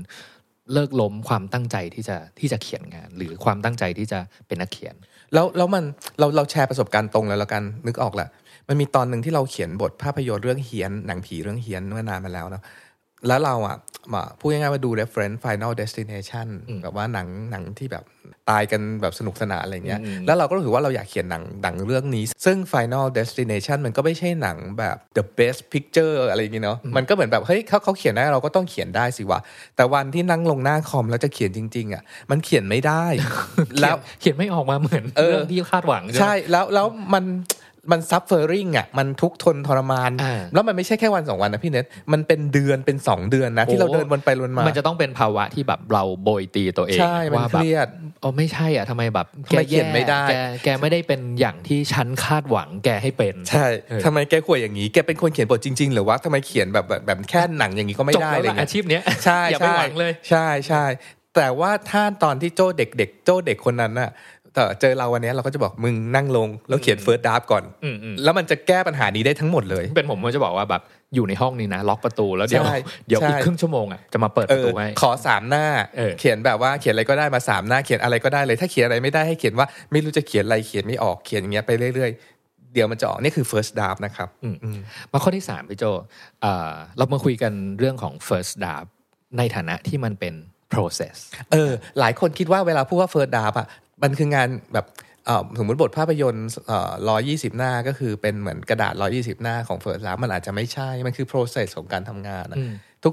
[0.73, 4.95] เลิกล้มความตั้งใจที่จะที่จะเขียนงาน หรือความตั้งใจที่จะเป็นนักเขียน
[5.35, 5.85] แล้วแล้วมัน
[6.19, 8.28] เราเราแชร์ประสบการณ์ตรงเลยแล้วกันนึกออกแหละ
[8.69, 12.62] มันมีตอนหนึ่งที่เราเขียนบทภาพยนตร์เรื่องเฮียนหนังผีเรื่องเฮียนเมื่อนานมาแล้วเนาะ
[13.28, 13.76] แล้วเราอะ
[14.12, 16.47] มาพูดง่ายๆว่าดู reference final destination
[16.83, 18.04] แบบว่าหนังหนังที่แบบ
[18.50, 29.40] ตายกันแบบสนุกสนานอะไรเงี้ย แล้วเราก็รู้สึกว่าเราอยากเขียนหนังหนังเรื่องนี้ ซึ่ง final destination มันก็ไม่ใช่หนังแบบ the best picture อะไรอย่างเงี้เนาะ มันก็เหมือนแบบ เฮ้ยเขาเขาเขียนได้เราก็ต้องเขียนได้สิวะ
[29.76, 33.04] แต่วันที่นั่งลงหน้าคอมแล้วจะเขียนจริง ๆอะ มันเขียนไม่ได้
[33.81, 37.25] แล้วเขียนไม่ออกมาเหมือนเออเรื่องที่คาดหวัง ใช่ไหมใช่แล้วแล้วมัน
[37.90, 47.88] มันซับเฟอร์ริงอะมันทุกข์ทนทรมานอ่าแล้วมันไม่ใช่แค่วันสองวันนะพี่เน็ตมันเป็นเดือนเป็นสองเดือนนะที่เราเดินวนไปวนมา มันจะต้องเป็นภาวะที่แบบเราโบยตีตัวเองใช่มันว่าเคแบบรียด
[48.22, 50.34] อ๋อไม่ใช่อะทำไมแบบทำไมเขียนไม่ได้แก
[50.64, 60.84] แกไม่ได้เป็นอย่างที่ฉันคาดหวังแกให้เป็น ใช่เออทำไมแกข่วยอย่างนี้แกเป็นคนเขียนบทจริง ๆ หรือว่าทำไมเขียนแบบแบบแบบแค่หนังอย่างนี้ก็ไม่จบได้แล้วอะไรล่ะเงี้อายชีพเนี้ยใช่อย่าไปใช่หวังเลย ใช่ใช่
[61.36, 64.10] แต่ว่าถ้าตอนที่โจ้เด็กๆโจ้เด็กคนนั้นน่ะ
[64.54, 70.82] แต่เจอเราวันนี้เราก็จะบอกมึงนั่งลง แล้วเขียนเฟิร์สดราฟก่อนอืมอืมแล้วมันจะแก้ปัญหานี้ได้ทั้งหมดเลย เป็นผมผมจะบอกว่าแบบ
[71.15, 84.56] อยู่ในห้องนี้นะ ล็อกประตูแล้วเดี๋ยวใช่เดี๋ยวใช่อีกครึ่งชั่วโมงอะจะมาเปิดเอประอตูให้ขอสามหน้าเออเขียนแบบว่าเขียนอะไรก็ได้มาสามหน้าเขียนอะไรก็ได้เลย ถ้าเขียนอะไรไม่ได้ให้เขียนว่าไม่รู้จะเขียนอะไรเขียนไม่ออกเขียนอย่างเงี้ยไปเรื่อยๆเดี๋ยวมันจะออกนี่คือ first draft นะครับอืม
[85.12, 85.84] มาข้อที่สามพี่โจ
[86.43, 88.88] เอ่อเรามาคุยกันเรื่องของ first draft
[89.38, 90.34] ในฐานะที่มันเป็น
[90.75, 91.17] process
[91.52, 93.69] เออ หลายคนคิดว่าเวลาพูดว่า first draft อะ
[94.02, 94.86] มันคืองานแบบ
[95.58, 96.49] สมมติบทภาพยนตร์
[97.08, 102.60] ร้อยยี่สิบหน้าก็คือเป็นเหมือนกระดาษร้อยี่สิบหน้าของ first draft มันอาจจะไม่ใช่ มันคือ process ของการทำงานอ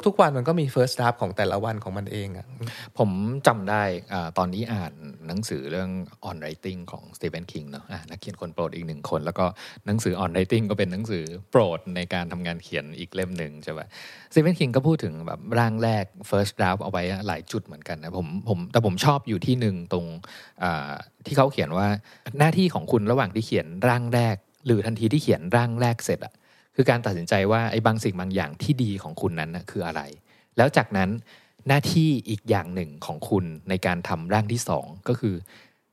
[0.06, 2.48] ทุกๆวันมันก็มี first draft ของแต่ละวันของมันเองอะ
[2.98, 3.10] ผม
[3.48, 4.94] จำได้อตอนนี้อ่าน
[5.28, 5.90] หนังสือเรื่อง
[6.30, 9.46] on writing ของ Stephen King เนาะอะนักเขียนคนโปรดอีกหนึ่งคน แล้วก็
[9.86, 13.82] หนังสือ on writing ก็เป็นหนังสือโปรดในการทำงานเขียนอีกเล่มหนึ่งใช่ไหม
[14.32, 20.06] Stephen King ก็พูดถึงแบบร่างแรก first draft เอาไว้หลายจุดเหมือนกันนะผมผมแต่ผมชอบอยู่ที่หนึ่งตรง
[21.26, 21.88] ที่เขาเขียนว่า
[22.38, 26.34] หน้าที่ของคุณระหว่างที่เขียนร่างแรก หรือทันทีที่เขียนร่างแรกเสร็จอะ
[26.82, 30.02] คือการตัดสินใจว่าไอ้บางสิ่งบางอย่างที่ดีของคุณนั้นนะคืออะไร
[30.58, 31.10] แล้วจากนั้น
[31.68, 35.36] หน้าที่อีกอย่างหนึ่งของคุณในการทำร่างที่สองก็คือ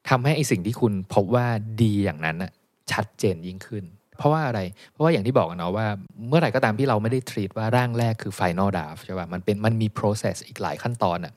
[0.09, 1.47] ทำให้ไอสิ่งที่คุณพบว่า
[1.83, 2.53] ดีอย่างนั้นน่ะ
[2.93, 3.85] ชัดเจนยิ่งขึ้น
[4.19, 4.61] เพราะว่าอะไร
[4.93, 5.87] เพราะว่าอย่างที่บอกกันเนาะว่า
[6.29, 11.33] เมื่อไหร่ก็ตามที่เราไม่ได้ treat ว่าร่างแรกคือ final draft ใช่ป่ะมันเป็นมันมี process อีกหลายขั้นตอนอะ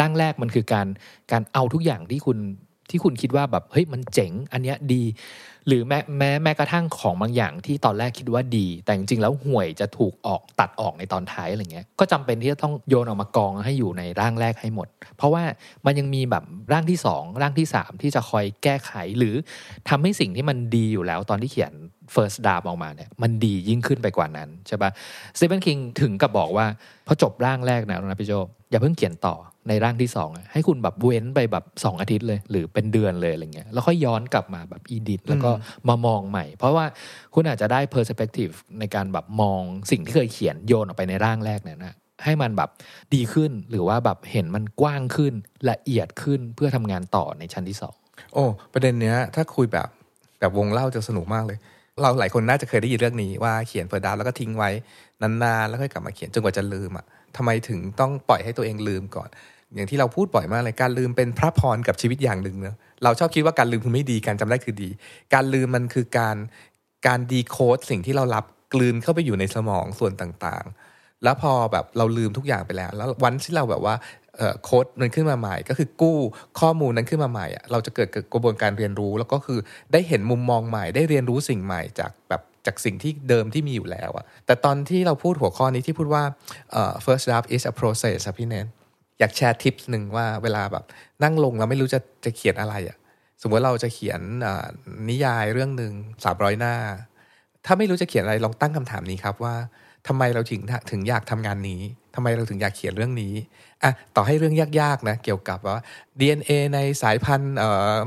[0.00, 0.86] ร่างแรกมันคือการ
[1.32, 2.38] การเอาทุกอย่างที่คุณ
[2.90, 5.02] ที่คุณคิดว่าแบบเฮ้ยมันเจ๋ง อันเนี้ยดี
[5.66, 15.42] หรือแม้แม้แม้กระทั่งของบางอย่างที่ตอนแรกคิดว่าดี แต่จริงๆแล้วห่วยจะถูกออกตัดออกในตอนท้ายอะไรเงี้ยก็จำเป็นที่จะต้องโยนออกมากองให้อยู่ในร่างแรกให้หมด เพราะว่า
[15.86, 19.34] มันยังมีแบบร่างที่สองร่างที่สามที่จะคอยแก้ไขหรือ
[19.88, 21.72] ทำให้สิ่งที่มันดีอยู่แล้วตอนที่เขียน
[22.14, 24.90] first draft ออกมาเนี่ยมันดียิ่งขึ้นไปกว่านั้นใช่ปะ
[25.36, 26.66] Stephen King ถึงกับบอกว่า
[27.06, 28.32] พอจบร่างแรกนะนะพี่โจ
[28.70, 29.34] อย่าเพิ่งเขียนต่อ
[29.68, 35.50] ในร่างที่สองอะให้คุณแบบเว้นไปแบบสองอาทิตย์เลย หรือเป็นเดือนเลยอะไรเงี้ยแล้วค่อยย้อนกลับมาแบบอีดิทแล้วก็
[35.88, 36.84] มามองใหม่ เพราะว่า
[37.34, 41.94] คุณอาจจะได้ perspective ในการแบบมองสิ่งที่เคยเขียนโยนออกไปในร่างแรกเนี่ยนะ
[42.24, 42.70] ให้มันแบบ
[43.14, 45.34] ดีขึ้นหรือว่าแบบเห็นมันกว้างขึ้น
[45.70, 47.94] ละเอียดขึ้นเพื่อทำงานต่อในชั้นที่สอง
[48.34, 49.88] โอ้ประเด็นเนี้ยถ้าคุยแบบ
[50.40, 51.58] แบบวงเล่าจะสนุกมากเลย
[52.02, 54.70] เราหลายคนน่าจะเคยได้ยินเรื่องนี้ว่าเขียน first draft แล้วก็ทิ้งไว้
[55.22, 59.28] นานๆแล้วค่อยกลับมาเขียนจนกว่าจะลืมอะ ทำไมถึงต้องปล่อยให้ตัวเองลืมก่อน
[59.74, 64.88] อย่างที่เราพูดบ่อยมากเลยการลืมเป็นพระพรกับชีวิตอย่างหนึ่งเนะเราชอบคิดว่าการลืมคือไม่ดีการจำได้คือดี
[65.34, 66.36] การลืมมันคือการ
[67.06, 73.94] การ decode สิ่งที่เรารับกลืนเข้าไปอยู่ในสมองส่วนต่างๆ แล้วพอแบบเราลืมทุกอย่างไปแล้ว แล้ววันที่เราแบบว่า
[74.64, 76.18] โค้ดมันขึ้นมาใหม่ ก็คือกู้
[76.60, 79.58] ข้อมูลนั้นขึ้นมาใหม่เราจะเกิดกระบวนการเรียนรู้ แล้วก็คือ
[79.92, 86.22] ได้เห็นมุมมองใหม่ ได้เรียนรู้สิ่งใหม่จากแบบ จากสิ่งที่เดิมที่มีอยู่แล้วอะแต่ตอนที่เราพูดหัวข้อนี้ที่พูดว่า
[86.80, 88.66] uh, first draft is a process พี่เนน
[89.18, 90.84] อยากแชร์ทิปหนึ่งว่าเวลาแบบ
[91.22, 92.96] นั่งลงแล้วไม่รู้จะจะเขียนอะไรอะ
[93.42, 94.20] สมมติเราจะเขียน
[95.10, 95.92] นิยายเรื่องหนึ่ง
[96.24, 96.74] สามร้อยหน้า
[97.66, 99.54] ถ้าไม่รู้จะเขียนอะไรลองตั้งคำถามนี้ครับว่า
[100.08, 100.60] ทำไมเราถึง
[100.90, 101.82] ถึงอยากทำงานนี้
[102.14, 103.34] ทำไมเราถึงอยากเขียนเรื่องนี้
[103.82, 105.82] อะต่อให้เรื่องยากๆนะเกี่ยวกับว่า
[106.20, 107.54] DNA ในสายพันธุ์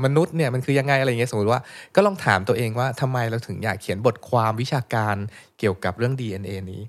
[0.04, 1.60] มนุษย์เนี่ยมันคือยังไงอะไรเงี้ยสมมติว่า
[1.94, 5.16] ก็ลองถามตัวเองว่าทำไมเราถึงอยากเขียนบทความวิชาการ
[5.58, 6.82] เกี่ยวกับเรื่อง DNA นี้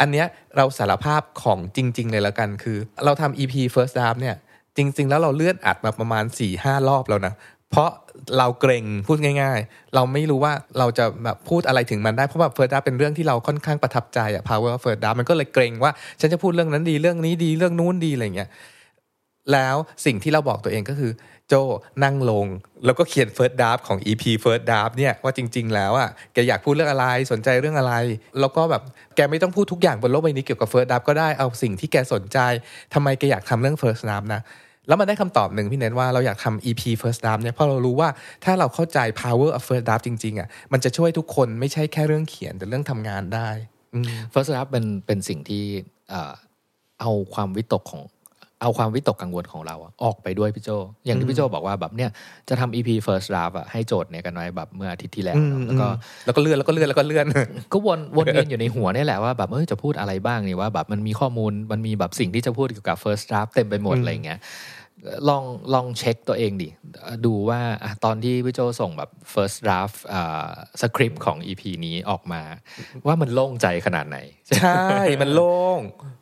[0.00, 4.36] อันเนี้ยเราสารภาพของจริง ๆ เลยแล้วกันคือ เราทำ EP first draft เนี่ย
[4.76, 7.34] จริง ๆ แล้วเราเลื่อนอัดมาประมาณ4ี่ห้ารอบแล้วนะ
[7.70, 7.90] เพราะ
[8.38, 18.50] เราเกรงพูดง่าย ๆ เราไม่รู้ว่าเราจะแบบพูดอะไรถึงมันได้เพราะแบบ first draft เป็นเรื่องที่เราค่อนข้างประทับใจอะ power of first draft มันก็เลยเกรงว่าฉันจะพูดเรื่องนั้นดีเรื่องนี้ดีเรื่องนู้นดีอะไรเงี้ย
[19.52, 21.12] แล้วสิ่งที่เราบอกตัวเองก็คือ
[21.48, 21.54] โจ
[22.04, 22.46] นั่งลง
[22.84, 27.94] แล้วก็เขียน first draft ของ EP first draft เนี่ยว่าจริง ๆ แล้วอะแกอยากพูดเรื่องอะไรสนใจเรื่องอะไร
[28.40, 28.82] แล้วก็แบบ
[29.16, 32.38] แกไม่ต้องพูดทุกอย่างบนโลกใบนี้เกี่ยวกับ first draft ก็ได้เอาสิ่งที่แกสนใจ
[32.94, 34.42] ทำไมแกอยากทำเรื่อง first draft นะ
[34.88, 38.08] แล้วมันได้คำตอบหนึ่งพี่เน้นว่าเราอยากทำ EP first draft เนี่ยเพราะเรารู้ว่า
[38.44, 43.48] ถ้าเราเข้าใจ power of first draft จริงๆอะมันจะช่วยทุกคนไม่ใช่แค่เรื่องเขียนแต่เรื่องทำงานได้
[44.32, 45.64] first draft เป็นเป็นสิ่งที่
[47.00, 48.02] เอาความวิตกของ
[48.62, 50.70] เอาความวิตกกังวลของเราอะออกไปด้วยพี่โจ
[51.06, 52.10] อย่างที่พี่โจบอกว่าแบบเนี่ย
[52.48, 55.86] จะทำ EP first draft อะให้โจทย์เนี่ยกันไว้แบบเมื่ออาทิตย์ที่แล้วเนอะแล้วก็
[56.24, 57.26] แล้วก็เลื่อนแล้วก็เลื่อนแล้วก็เลื่อน
[57.72, 64.38] ก็วนวนเวียนอยู่ในหัวนี่แหละว่าแบบเอ้ยจะพูดอะไรบ้างนี่ว่าแบบมันมีข้อมูลมันมีแบบสิ่งที่จะพูดเกี่ยวกับ first draft เต็มไปหมดอืมอะไรเงี้ย
[65.28, 66.68] ลองลองเช็คตัวเองดิ
[67.26, 72.42] ดูว่าอะตอนที่พี่โจส่งแบบ first draft อ่าสคริปต์ของ EP นี้ออกมา
[73.06, 74.18] ว่ามันโล่งใจขนาดไหน
[74.60, 74.86] ใช่
[75.20, 75.78] มันโล่ง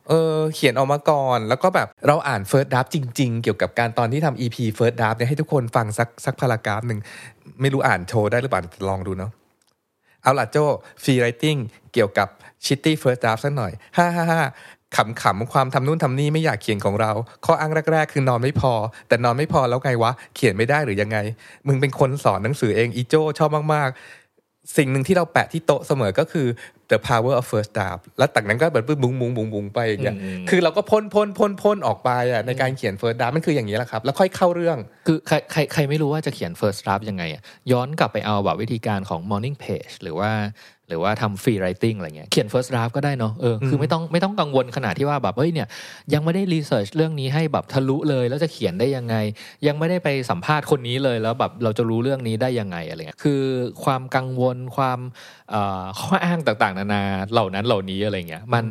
[0.09, 6.99] เออเขียนออกมาก่อน แล้วก็แบบเราอ่าน first draft จริง ๆ เกี่ยวกับการตอนที่ทำ EP first draft เนี่ยให้ทุกคนฟังสักสัก paragraph หนึ่ง
[7.61, 9.31] ไม่รู้อ่านโชว์ได้หรือเปล่าลองดูเนาะ
[10.21, 10.57] เอาล่ะโจ
[11.03, 11.55] free writing
[11.93, 12.27] เกี่ยวกับ
[12.65, 14.41] shitty first draft สักหน่อย ฮ่าฮ่าฮ่า
[14.95, 17.11] ขำขำๆความทำนู่นทำนี่ไม่อยากเขียนของเรา
[17.45, 18.73] ข้ออ้างแรก ๆ คือนอนไม่พอ
[19.07, 21.17] แต่นอนไม่พอแล้วไงวะ เขียนไม่ได้หรือยังไง
[21.67, 23.97] มึงเป็นคนสอนหนังสือเองอีโจชอบมากๆ
[24.77, 26.47] สิ่งหนึ่งที่เราแปะที่โต๊ะเสมอก็คือ
[26.91, 34.77] the power of first draft แล้วจากนั้นก็แบบบุ้งบุ้งบุ้งบุ้งไปอย่างเงี้ยอืมคือเราก็พ่นพ่นพ่นพ่นออกไปอะในการเขียน first draft มันคืออย่างนี้แหละครับ แล้วค่อยเข้าเรื่อง
[35.07, 40.31] คือใครใครใครไม่รู้ว่าจะเขียน first draft ยังไงอะย้อนกลับไปเอาแบบวิธีการของ morning page หรือว่า
[40.82, 45.67] ห รือว่าทำ free writing อะไรเงี้ยเขียน first draft ก็ได้เนอะเออคือไม่ต้องไม่ต้องกังวลขนาดที่ว่าแบบเฮ้ยเนี่ย
[46.13, 49.15] ยังไม่ได้ research เรื่องนี้ให้แบบทะลุเลยแล้วจะเขียนได้ยังไง
[49.67, 53.41] ยังไม่ได้ไปสัมภาษณ์คนนี้เลยแล้วแบบเราจะรู้เรื่องนี้ได้ยังไงอะไรเงี้ยคือ
[53.83, 54.99] ความกังวลความ
[55.49, 58.65] เอ่อข้ออ้างต่างๆ นานาเหล่านั้นเหล่านี้อะไรเงี้ยมัน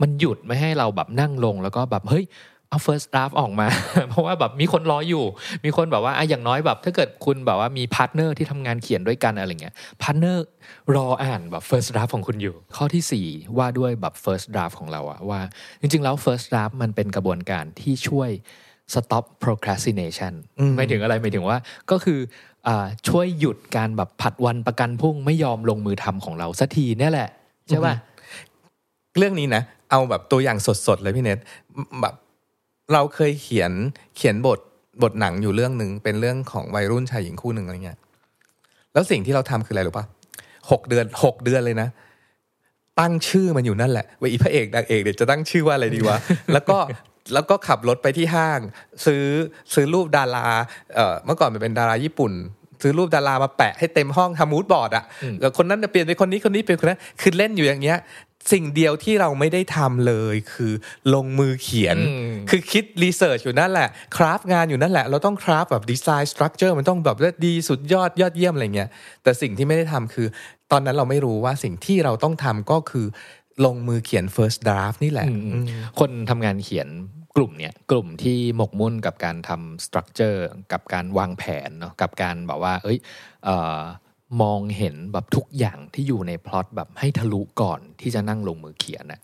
[0.00, 2.24] มันหยุดไม่ให้เราแบบนั่งลงแล้วก็แบบเฮ้ย
[2.70, 3.68] เอา first draft ออกมา
[4.10, 5.24] เพราะว่าแบบมีคนรออยู่
[5.64, 10.44] มีคนแบบว่าอะอย่างน้อยแบบ ถ้าเกิดคุณแบบว่ามี partner ที่ทำงานเขียนด้วยกันอะไรเงี้ยpartner
[10.94, 15.40] รออ่านแบบ first draft ของคุณอยู่ ข้อที่ 4 ว่าด้วยแบบ first draft ของเราอะว่า
[15.80, 18.30] จริง ๆ แล้ว first draft มันเป็นกระบวนการที่ช่วย
[18.94, 21.58] stop procrastination อืมหมายถึงอะไรหมายถึงว่า
[21.90, 22.18] ก็คือ
[22.66, 27.28] อ่าช่วยหยุดการแบบผัดวันประกันพรุ่งไม่ยอมลงมือทำของเราสักทีเนี่ยแหละ
[27.68, 27.94] ใช่ป่ะ
[29.18, 31.38] เรื่องนี้นะ เอาแบบตัวอย่างสดๆเลยพี่เนท
[32.02, 32.14] แบบ
[32.92, 33.72] เราเคยเขียน
[34.16, 34.58] เขียนบท
[35.02, 37.98] บทหนังอยู่เรื่องหนึ่งเป็นเรื่องของวัยรุ่นชายหญิงคู่หนึ่งอะไรเงี้ย
[38.92, 40.06] แล้วสิ่งที่เราทำคืออะไรรู้ปะ
[40.70, 41.88] หกเดือนหกเดือนเลยนะ
[43.00, 46.18] ตั้งชื่อมันอยู่นั่นแหละว่าอีพระเอกนางเอกเนี่ยจะตั้งชื่อว่าอะไรดีวะ
[46.52, 46.78] แล้วก็
[47.34, 48.60] แล้วก็ขับรถไปที่ห้าง
[49.06, 49.24] ซื้อ
[49.74, 50.46] ซื้อรูปดารา
[50.94, 52.32] เอ่อเมื่อก่อนมันเป็นดาราญี่ปุ่น
[52.82, 57.98] ซื้อรูปดารามาแปะให้เต็มห้องทำมูดบอร์ดอะอืมแล้วคนนั้นจะเปลี่ยนเป็นคนนี้คนนี้เป็นคนนั้นคือเล่นอยู่อย่างเงี้ย
[58.52, 60.72] สิ่งเดียวที่เราไม่ได้ทำเลยคือ
[61.14, 68.90] ลงมือเขียนอืมคือคิดรีเสิร์ชอยู่นั่นแหละ craft งานอยู่นั่นแหละ เราต้อง craft แบบดีไซน์ structure มันต้องแบบดีสุดยอดยอดเยี่ยมอะไรเงี้ย
[69.22, 70.26] แต่สิ่งที่ไม่ได้ทำคือ
[70.72, 73.06] ตอนนั้นเราไม่รู้ว่าสิ่งที่เราต้องทำก็คือ
[73.64, 75.66] ลงมือเขียน first draft นี่แหละอืมอืม
[75.98, 76.88] คนทำงานเขียน
[77.36, 82.98] กลุ่มเนี่ยกลุ่มที่หมกมุ่นกับการทำ structure กับการวางแผนเนาะกับการแบบว่า เอ้ย
[83.44, 83.78] เอ่อ
[84.42, 89.20] มองเห็นแบบทุกอย่างที่อยู่ในพล็อตแบบให้ทะลุก่อนที่จะนั่งลงมือเขียนนะ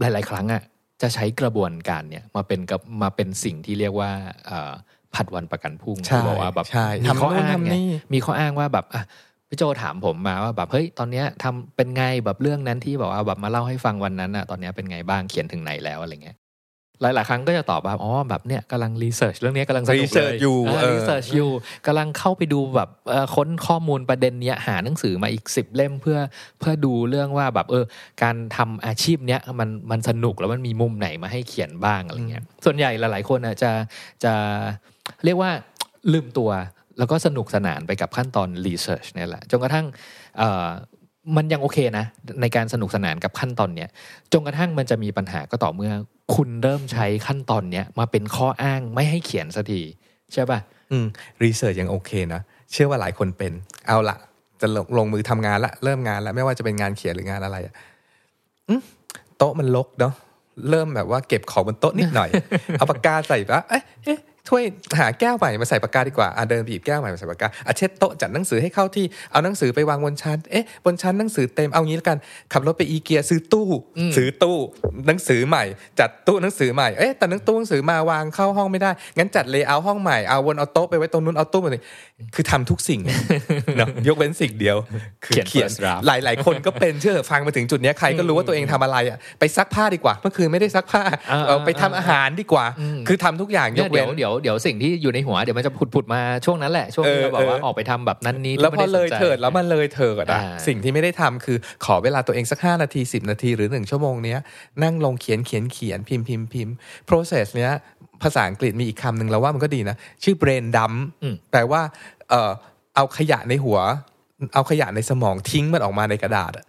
[0.00, 0.62] หลาย ๆ ครั้งอะ่ะ
[1.02, 4.10] จะใช้กระบวนการเนี่ยมาเป็นกับมาเป็นสิ่งที่เรียกว่า
[4.46, 4.72] เอ่อ
[5.14, 9.02] ผัดวันประกันพรุ่งใช่ที่บอกว่าแบบใช่มีทำข้อนู่นอ้างทำไงนี่มีข้ออ้างว่าแบบอะ
[9.48, 16.36] พี่โจถามผมมาว่าแบบเฮ้ยตอนเนี้ยทำเป็นไงแบบเรื่องนั้นที่บอกว่าแบบมาเล่าให้ฟังวันนั้นอะตอนเนี้ยเป็นไงบ้างเขียนถึงไหนแล้วอะไรเงี้ย
[17.02, 21.50] หลาย ๆ ครั้งก็จะตอบว่าอ๋อแบบเนี้ยกำลังรีเสิร์ชเรื่องเนี้ยกำลังสนุกเลย research อยู่เออรีเสิร์ชอยู่
[21.86, 26.18] กำลังเข้าไปดูแบบเอ่อค้นข้อมูลประเด็นเนี้ยหาหนังสือมาอีกสิบเล่มเพื่อ
[26.58, 27.84] เพื่อดูเรื่องว่าแบบเออ
[28.22, 33.70] การทำอาชีพเนี้ยมันมันสนุกแล้วมันมีมุมไหนมาให้เขียนบ้างอะไรเงี้ยส่วนใหญ่หลาย ๆ คนอะจะ
[34.24, 34.32] จะ
[35.24, 35.50] เรียกว่า
[36.12, 36.50] ลืมตัว
[36.98, 39.86] แล้วก็สนุกสนานไปกับขั้นตอนรีเสิร์ชเนี่ยแหละจนกระทั่ง
[40.38, 40.68] เอ่อ
[41.36, 42.04] มันยังโอเคนะ
[42.40, 43.88] ในการสนุกสนานกับขั้นตอนเนี้ย
[44.32, 45.92] จนกระทั่งมันจะมีปัญหาก็ต่อเมื่อ
[46.34, 49.82] คุณเริ่มใช้ขั้นตอนเนี้ยมาเป็นข้ออ้างไม่ให้เขียนสักที
[50.32, 50.58] ใช่ป่ะ
[50.90, 51.06] อืม
[51.42, 52.40] รีเสิร์ชยังโอเคนะ
[52.72, 53.52] เชื่อว่าหลายคนเป็น
[53.86, 54.16] เอาละ
[54.60, 57.74] จะลงลงมือทำงานละเริ่มงานละไม่ว่าจะเป็นงานเขียนหรืองานอะไรอะ
[58.68, 58.80] อืม
[59.38, 60.14] โต๊ะมันลกเนาะ
[60.70, 62.30] เริ่มแบบว่าเก็บของบนโต๊ะนิดหน่อย
[62.72, 64.62] เอาปากกาใส่ปะเอ๊ะเอ๊ะ ถ้วย
[64.98, 72.18] หาแก้วใหม่มาใส่ปากกาดีกว่าอะเดินไปหยิบแก้วใหม่มาใส่ปากกาอะเช็ดโต๊ะจัดหนังสือให้เข้าที่เอาหนังสือไปวางบนชั้นเอ๊ะบนชั้นหนังสือเต็มเอางี้แล้วกัน
[72.52, 73.68] ขับรถไปอีเกียซื้อตู้
[74.16, 74.56] ซื้อตู้
[75.06, 75.64] หนังสือใหม่
[76.00, 81.82] จัดตู้หนังสือใหม่เอ๊ะแต่หนังตู้หนังสือมาวางเข้าห้องไม่ได้งั้นจัดเลเยอร์ห้องใหม่เอาวนเอาโต๊ะไปไว้ตรงนู้นเอาตู้มาเลย
[82.34, 83.00] คือทำทุกสิ่ง
[83.76, 84.76] เนาะยกเว้นสิ่งเดียว
[85.24, 92.64] คือเขียนเขียน first draft หลายหลายๆคนก็เป็นเชื่อฟังมาถึงจุดเนี้ยใครก็รู้ว่าตัวเองทำอะไรอะไปซักผ้าดีกว่าเมื่อคืนไม่ได้ซักผ้าอ่าเอาไปทำอาหารดีกว่า
[93.08, 104.38] คือทำทุกอย่างยเนี่ยกเดี๋เว้ยวนเดี๋ยวเดี๋ยวสิ่งที่อยู่ในหัวเดี๋ยวมันจะผุดผุดๆมาช่วงนั้นแหละช่วงที่เออเราบอกว่าเออออกไปทำแบบนั้นนี้แล้วที่พอไม่เลได้ยสนใจเถิดแล้วมันเลยเถิดอะอ่าสิ่งที่ไม่ได้ทำคือขอเวลาตัวเองสักห้านาทีสิบนาทีหรือหนึ่งชั่วโมงเนี้ย
[104.82, 106.74] นั่งลงเขียนเขียนเขียนพิมพ์พิมพ์พิมพ์
[107.08, 107.72] process เนี้ย
[108.22, 110.96] ภาษาอังกฤษมีอีกคำหนึ่งเราว่ามันก็ดีนะ ชื่อ brain dump
[111.50, 111.80] แปลว่า
[112.30, 112.50] เอ่อ
[112.96, 113.78] เอาขยะในหัว
[114.54, 116.66] เอาขยะในสมองทิ้งมันออกมาในกระดาษอะ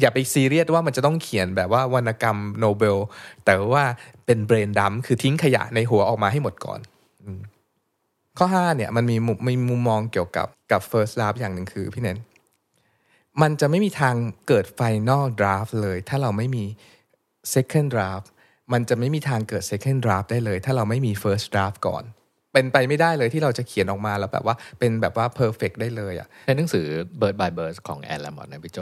[0.00, 2.98] อย่าไปซีเรียสว่ามันจะต้องเขียนแบบว่าวรรณกรรมโนเบล
[3.44, 3.84] แต่ว่า
[4.26, 6.80] เป็นเบรนดัมคือทิ้งขยะในหัวออกมาให้หมดก่อน
[8.38, 12.18] ข้อห้าเนี่ยมันมีมุมมีมุมมองเกี่ยวกับกับ first draft อย่างหนึ่งคือพี่เน้น
[13.42, 14.14] มันจะไม่มีทาง
[14.48, 16.64] เกิด final draft เลย ถ้าเราไม่มี
[17.54, 18.26] second draft
[18.72, 22.04] มันจะไม่มีทางเกิด second draft ได้เลย ถ้าเราไม่มี first draft ก่อน
[22.56, 26.86] เป็นไปไม่ได้เลยที่เราจะเขียนออกมาแล้วแบบว่าเป็นแบบว่าเพอร์เฟกได้เลยอะในหนังสือ
[27.20, 28.78] Bird by Bird ของแอนแลมอดนะพี่โจ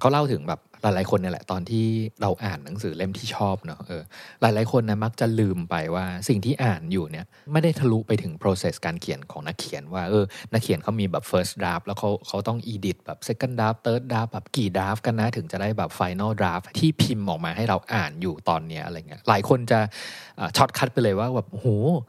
[0.00, 1.86] เขาเล่าถึงแบบ หลายๆคนเนี่ยแหละตอนที่
[2.22, 4.02] เราอ่านหนังสือเล่มที่ชอบเนอะเออ
[4.40, 16.32] หลายๆคนนะมักจะลืมไปว่าสิ่งที่อ่านอยู่เนี่ยไม่ได้ทะลุไปถึง process การเขียนของนักเขียนว่าเออนักเขียนเขามีแบบ first draft แล้วเขาเขาต้อง edit แบบ second draft third draft แบบกี่ draft กันนะถึงจะได้แบบ final
[16.40, 19.80] draft ที่พิมพ์ออกมาให้เราอ่านอยู่ตอนเนี้ยอะไรเงี้ยหลายคนจะ
[20.56, 21.66] shortcut ไปเลยว่าแบบโห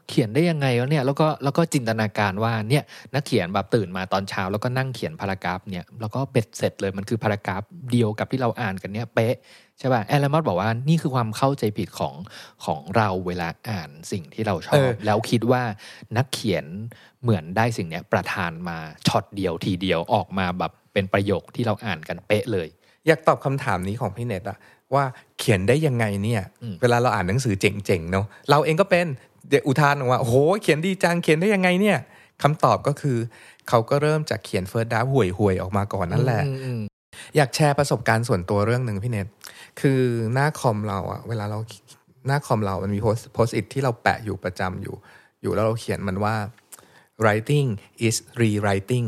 [0.08, 9.36] เขียนได้ยังไงวะเนี่ยแล้วก็แล้วก็จินตนาการว่าเนี่ยนักเขียนแบบตื่นมาตอนเช้า แล้วก็นั่งเขียน paragraph เนี่ยแล้วก็เบ็ดเสร็จเลยมันคือ paragraph เดียวกับที่เราอ่านกันเนี่ยเป๊ะ
[9.78, 12.14] ใช่ป่ะแอลมอดบอกว่านี่คือความเข้าใจผิดของ
[12.64, 15.62] ของเราเวลาอ่านสิ่งที่เราชอเอบอแล้วคิดว่า
[16.16, 16.64] นักเขียน
[17.22, 22.68] เหมือนได้สิ่งเนี้ยประทานมาช็อตเดียวทีเดียวออกมาแบบเป็นประโยคที่เราอ่านกันเป๊ะเลย
[23.06, 24.58] อยากตอบคำถามนี้ของพี่เน็ตอะ
[24.94, 25.04] ว่า
[25.38, 29.06] เขียนได้ยังไงเนี่ยอืมเวลาเราอ่านหนังสือเจ๋งๆเนาะเราเองก็เป็น
[29.48, 31.98] เดี๋ยวอุทานออกว่าโอ้โหเขียนดีจังเขียนได้ยังไงเนี่ย
[32.42, 33.16] คำตอบก็คือ
[33.68, 36.42] เขาก็เริ่มจากเขียนเฟิร์สดาห่วยห่วยๆออกมาก่อนนั่นแหละ
[37.36, 39.26] อยากแชร์ประสบการณ์ส่วนตัวเรื่องหนึ่งพี่เน็ต
[39.80, 40.00] คือ
[40.34, 41.58] หน้าคอมเราอะเวลาเรา
[42.26, 44.94] หน้าคอมเรามันมีโพส Post-it ที่เราแปะอยู่ประจำอยู่
[45.42, 46.34] อยู่แล้วเราเขียนมันว่า
[47.22, 47.68] writing
[48.06, 49.06] is rewriting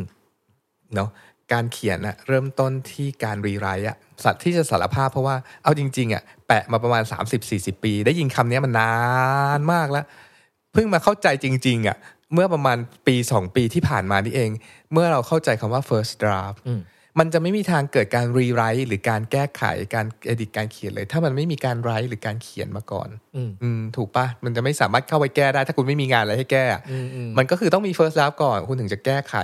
[0.94, 1.10] เนาะ
[1.52, 7.02] การเขียนอะเริ่มต้นที่การ rewrite อะสัตว์ที่จะสารภาพเพราะว่าเอาจริงๆอะแปะมาประมาณ
[7.44, 8.94] 30-40 ปี ได้ยินคำนี้มันนา
[9.58, 10.04] นมากแล้ว
[10.72, 11.96] เพิ่งมาเข้าใจจริง ๆอะ
[12.34, 14.50] เมื่อประมาณปี 2 ปีที่ผ่านมานี่เอง
[14.92, 16.58] เมื่อเราเข้าใจคำว่า first draft
[17.14, 19.62] มันจะไม่มีทางเกิดการ rewrite หรือการแก้ไข
[19.94, 29.34] การเอดิตการเขียนเลย ถ้ามันไม่มีการไรต์หรือการเขียนมาก่อน อืมอืมถูกปะมันจะไม่สามารถเข้าไปแก้ได้ ถ้าคุณไม่มีงานอะไรให้แก้อะอืมอืมมันก็คือต้องมี first draft ก่อนคุณถึงจะแก้ไข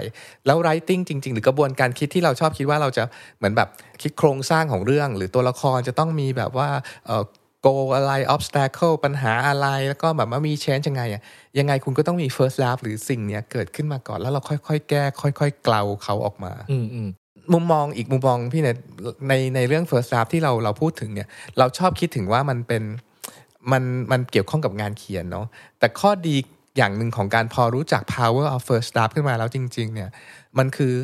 [0.46, 3.04] แล้ว writing จริง ๆ หรือกระบวนการคิดที่เราชอบคิดว่าเราจะ
[3.38, 3.68] เหมือนแบบ
[4.02, 6.68] คิดโครงสร้างของเรื่อง หรือตัวละครจะต้องมีแบบว่า
[7.06, 7.24] เอ่อ
[7.66, 11.22] goal อะไร obstacle ปัญหาอะไร แล้วก็แบบว่ามี change ยังไงอะ
[11.58, 17.08] ยังไงคุณก็ต้องมี first draft หรือสิ่งเนี้ยเกิดขึ้นมาก่อนแล้วเราค่อยๆ แก้ ค่อย ๆ เกลาเขาออกมา อืมอืม
[17.52, 18.76] มุมมองอีกมุมมองพี่เนี่ย
[19.28, 22.82] ในในเรื่อง first draft ที่เราเราพูดถึงเนี่ย เราชอบคิดถึงว่ามันเป็น
[23.72, 25.46] มันมันเกี่ยวข้องกับงานเขียนเนาะ
[25.78, 26.36] แต่ข้อดี
[26.76, 30.10] อย่างหนึ่งของการพอรู้จัก power of first draft ขึ้นมาแล้วจริง ๆ เนี่ย
[30.58, 30.94] มันคือ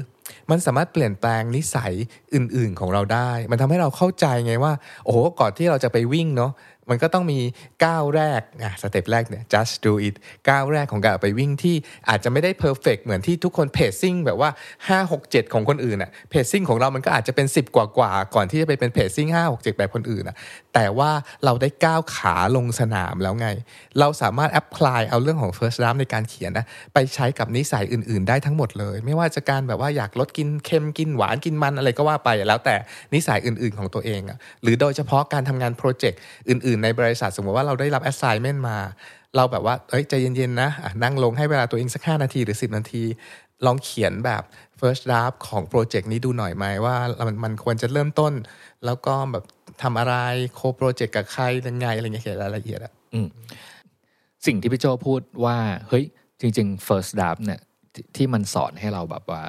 [0.50, 1.92] มันสามารถเปลี่ยนแปลงนิสัย
[2.34, 4.72] อื่น ๆของเราได้ มันทำให้เราเข้าใจไงว่า
[5.04, 6.52] โอ้โหก่อนที่เราจะไปวิ่งเนาะ
[6.90, 7.40] มันก็ต้องมี
[7.84, 10.14] ก้าวแรกอะสเต็ปแรกเนี่ย just do it
[10.48, 11.76] ก้าวแรกของการไปวิ่งที่
[12.08, 14.50] อาจจะไม่ได้ perfect เหมือนที่ทุกคนเพจซิ่งแบบว่า
[14.88, 20.36] 5 6 7 ของคนอื่นอะเพจซิ่งของเรามันก็อาจจะเป็น 10 กว่ากว่าก่อนที่จะไปเป็นเพจซิ่ง5 6 7 แบบคนอื่นอะ
[20.74, 21.10] แต่ว่า
[21.44, 23.48] เราได้ก้าวขาลงสนามแล้วไง
[24.00, 32.76] เราสามารถ apply เอาเรื่องของ first draft ในการเขียนนะไปใช้กับนิสัยอื่น ๆ ได้ทั้งหมดเลย ไม่ว่าจะการแบบว่าอยากลดกินเค็มกินหวานกินมันอะไรก็ว่าไปแล้วแต่
[33.14, 38.78] นิสัยอื่น ๆ ของตัวเองอะหรือโดยเฉพาะการทำงานโปรเจกต์อื่นอื่นในบริษัท สมมติว่าเราได้รับ assignment มา
[39.36, 43.04] เราแบบว่าเอ้ยใจเย็นๆนะะนั่งลงให้เวลาตัวเองสักห้านาทีหรือ 10 นาที
[43.66, 44.42] ลองเขียนแบบ
[44.80, 46.96] first draft ของโปรเจกต์นี้ดูหน่อยไหมว่า
[47.28, 48.32] มันมันควรจะเริ่มต้น
[48.84, 49.44] แล้วก็แบบ
[49.82, 50.14] ทำอะไร
[50.54, 52.92] โคโปรเจกต์กับใครยังไงอะไรเงี้ยเขียนรายละเอียดอะ
[54.46, 55.56] สิ่งที่พี่โจพูดว่า
[55.88, 56.04] เฮ้ย
[56.40, 57.60] จริง ๆ first draft เนี่ย
[58.16, 59.42] ที่มันสอนให้เราแบบว่า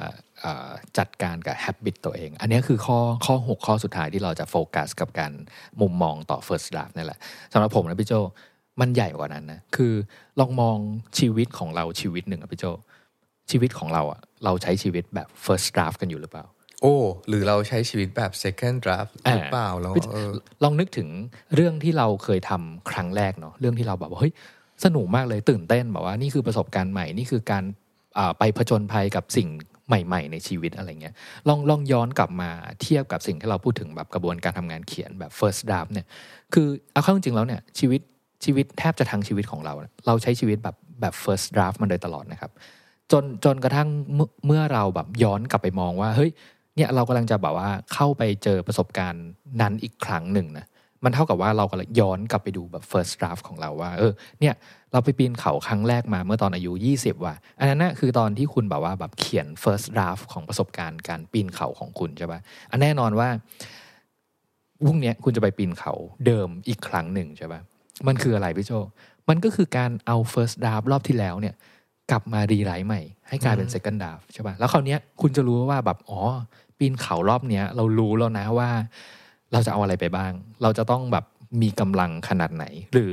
[0.98, 5.32] จัดการกับ habit ตัวเอง อันนี้คือข้อข้อ 6 ข้อสุดท้ายที่เราจะโฟกัสกับการ
[5.80, 7.18] มุมมองต่อ first draft นี่แหละ
[7.52, 8.12] สำหรับผมนะพี่โจ
[8.80, 9.92] มันใหญ่กว่านั้นนะคือ
[10.40, 10.76] ลองมอง
[11.18, 12.64] ชีวิตของเราชีวิตหนึ่งอะพี่โจ
[13.50, 16.44] ชีวิตของเราอะเราใช้ชีวิตแบบ first draft กันอยู่หรือเปล่า
[16.82, 16.96] โอ้
[17.28, 20.30] หรือเราใช้ชีวิตแบบ second draft หรือเปล่าแล้วพี่เออ
[20.62, 21.08] ลองนึกถึง
[21.54, 24.32] เรื่องที่เราเคยทำครั้งแรกเนาะเรื่องที่เราแบบว่าเฮ้ย
[24.84, 27.64] สนุกมากเลยตื่นเต้นแบบว่านี่คือประสบการณ์ใหม่นี่คือการ
[28.18, 29.48] อ่าไปผจญภัยกับสิ่ง
[29.88, 31.14] ใหม่ ๆ ในชีวิตอะไรเงี้ย
[31.48, 32.50] ลองลองย้อนกลับมา
[32.82, 36.06] เทียบกับสิ่งที่เราพูดถึงแบบกระบวนการทำงานเขียนแบบ first draft เนี่ย
[36.54, 38.00] คือเอาเข้าจริงๆแล้วเนี่ยชีวิต
[38.44, 39.74] ชีวิตแทบจะทั้งชีวิตของเรา
[40.06, 42.52] เราใช้ชีวิตแบบแบบ first draft มันโดยตลอดนะครับ
[43.12, 46.30] จนจนกระทั่งเมื่อเมื่อเราแบบย้อนกลับไปมองว่าเฮ้ย
[46.76, 49.26] เนี่ยเรากำลังจะแบบว่าเข้าไปเจอประสบการณ์
[49.60, 50.66] นั้นอีกครั้งหนึ่งนะ
[51.04, 54.54] มันเท่ากับว่าเรากำลังย้อนกลับไปดูแบบ first draft ของเราว่า เออ เนี่ย
[54.92, 63.28] เราไปปีนเขาครั้งแรกมาเมื่อตอนอายุ 20 ว่ะ อันนั้นนะคือตอนที่คุณแบบว่าแบบเขียน first draft ของประสบการณ์การปีนเขาของคุณใช่ปะอันแน่นอนว่า
[64.84, 65.94] พรุ่งเนี้ยคุณจะไปปีนเขา
[66.26, 67.60] เดิมอีกครั้งหนึ่งใช่ปะ
[68.06, 68.72] มันคืออะไรพี่โจ
[69.28, 71.54] มันก็คือการเอา first draft รอบที่แล้วเนี่ย
[72.10, 76.20] กลับมา rewrite ใหม่ ให้กลายเป็น second draft ใช่ป่ะ แล้วคราวเนี้ยคุณจะรู้ว่าแบบ อ๋อ
[76.78, 78.70] ปีนเขารอบเนี้ย เรารู้แล้วนะว่า
[79.52, 80.32] เราจะเอาอะไรไปบ้าง
[80.62, 81.24] เราจะต้องแบบ
[81.62, 83.12] มีกำลังขนาดไหน หรือ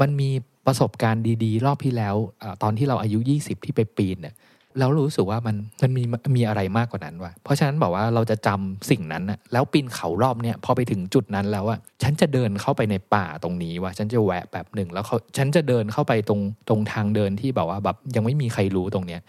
[0.00, 0.30] มันมี
[0.66, 4.34] ประสบการณ์ดีๆ รอบที่แล้วอตอนที่เราอายุ 20 ที่ไปปีนเนี่ย
[4.78, 6.02] แล้วรู้สึกว่ามันมันมี
[6.36, 19.20] มีอะไรมากกว่านั้นว่ะเพราะฉะนั้นบอกว่าเราจะจำสิ่งนั้นนะแล้วปีนเขารอบเนี้ยพอไปถึงจุดนั้นแล้วอะฉันจะเดินเข้าไปในป่าตรงนี้ว่ะฉันจะแวะแบบหนึ่งแล้วเขาฉันจะเดินเข้าไปตรงตรงทางเดินที่แบบว่าแบบยังไม่มีใครรู้ตรงเนี้ย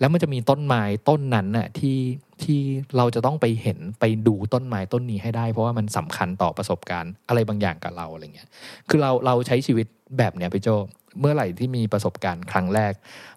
[0.00, 1.98] แล้วมันจะมีต้นไม้ต้นนั้นน่ะที่
[2.42, 2.60] ที่
[2.96, 8.48] เราจะต้องไปเห็นไปดูต้นไม้ต้นนี้ให้ได้ เพราะว่ามันสำคัญต่อประสบการณ์อะไรบางอย่างกับเราอะไรเงี้ย
[8.88, 9.86] คือเราเราใช้ชีวิต
[10.18, 10.68] แบบเนี้ยพี่โจ
[11.20, 12.92] เมื่อไหร่ที่มีประสบการณ์ครั้งแรก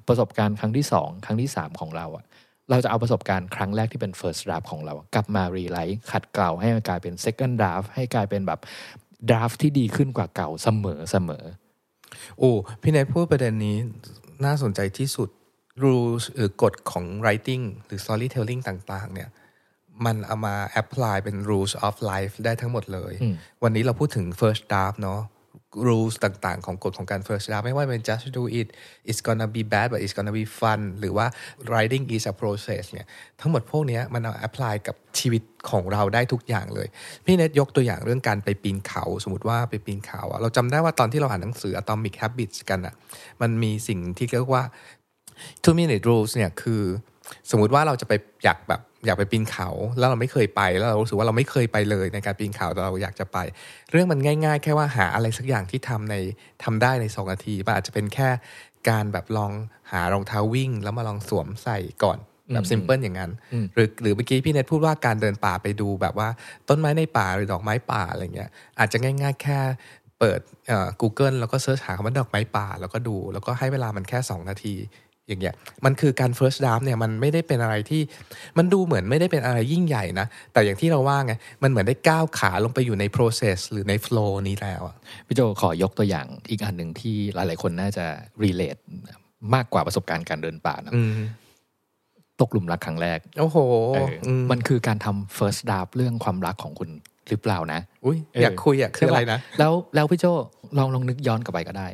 [0.07, 2.25] ประสบการณ์ครั้งที่สองครั้งที่สามของเราอะ
[2.69, 8.59] เราจะเอาประสบการณ์ครั้งแรกที่เป็น first draft ของเราอะกลับมารีไลท์ขัดเกลาให้มันกลายเป็น second draft ให้กลายเป็นแบบ
[9.29, 11.45] draft ที่ดีขึ้นกว่าเก่าเสมอเสมอ
[12.39, 13.77] โอ้พี่เนทพูดประเด็นนี้
[14.45, 15.29] น่าสนใจที่สุด
[15.83, 19.29] rules หรือกฎของ writing หรือ storytelling ต่าง ๆ เนี่ย
[20.05, 25.21] มันเอามา apply เป็น rules of life ได้ทั้งหมดเลยอืมวันนี้เราพูดถึง first draft เนาะ
[25.87, 28.67] rules ต่างๆ ของกฎของการ first draft ไม่ว่าเป็น just do it
[29.09, 31.25] it's gonna be bad but it's gonna be fun หรือว่า
[31.69, 33.07] writing is a process เนี่ย
[33.41, 36.87] ทั้งหมดพวกนี้มันเอา apply กับชีวิตของเราได้ทุกอย่างเลย
[37.25, 42.93] พี่เนทยกตัวอย่างเรื่องการไปปีนเขา สมมติว่าไปปีนเขาอะเราจำได้ว่าตอนที่เราอ่านหนังสือ Atomic Habits กันอะ
[43.41, 44.63] มันมีสิ่งที่เรียกว่า
[45.63, 46.81] two minute rules เนี่ยคือ
[47.51, 53.37] สมมติว่าเราจะไปอยากแบบ อยากไปปีนเขา แล้วเราไม่เคยไป แล้วเรารู้สึกว่าเราไม่เคยไปเลยในการปีนเขาแต่เราอยากจะไป
[53.91, 56.15] เรื่องมันง่าย ๆ แค่ว่าหาอะไรสักอย่างที่ทำใน
[56.63, 58.29] ทำได้ในสองนาทีมันอาจจะเป็นแค่
[58.89, 59.51] การแบบลอง
[59.91, 62.19] หารองเท้าวิ่ง แล้วมาลองสวมใส่ก่อน
[62.53, 66.29] แบบซิมเพิลอย่างนั้นอืมหรือหรือเมื่อกี้พี่เนทพูดว่าการเดินป่าไปดูแบบว่า
[66.69, 69.59] ต้นไม้ในป่าหรือดอกไม้ป่าอะไรเงี้ยอาจจะง่าย ๆ แค่
[70.19, 74.75] เปิดเอ่อ Google แล้วก็เสิร์ชหาคำว่าดอกไม้ป่า แล้วก็ดู แล้วก็ให้เวลามันแค่ 2 นาที
[75.27, 75.55] อย่างเงี้ย
[75.85, 78.01] มันคือการ first draft เนี่ยมันไม่ได้เป็นอะไรที่
[78.57, 81.33] มันดูเหมือนไม่ได้เป็นอะไรยิ่งใหญ่นะ แต่อย่างที่เราว่าไง
[81.63, 84.95] มันเหมือนได้ก้าวขาลงไปอยู่ใน process หรือใน flow นี้แล้วอะ
[85.27, 88.05] พี่โจขอยกตัวอย่างอีกอันหนึ่งที่หลาย ๆ คนน่าจะ
[88.43, 88.81] relate
[89.55, 91.13] มากกว่าประสบการณ์การเดินป่านะอืม
[92.41, 93.57] ตกหลุมรักครั้งแรก โอ้โห
[93.95, 96.89] เอออมมันคือการทำ first draft เรื่องความรักของคุณ
[97.29, 100.25] หรือเปล่านะ อุ้ยเออออยากคุยอะคืออะไรนะใช่ปแล้วแล้วพี่โจ
[100.77, 101.87] ลองลองนึกย้อนกลับไปก็ได้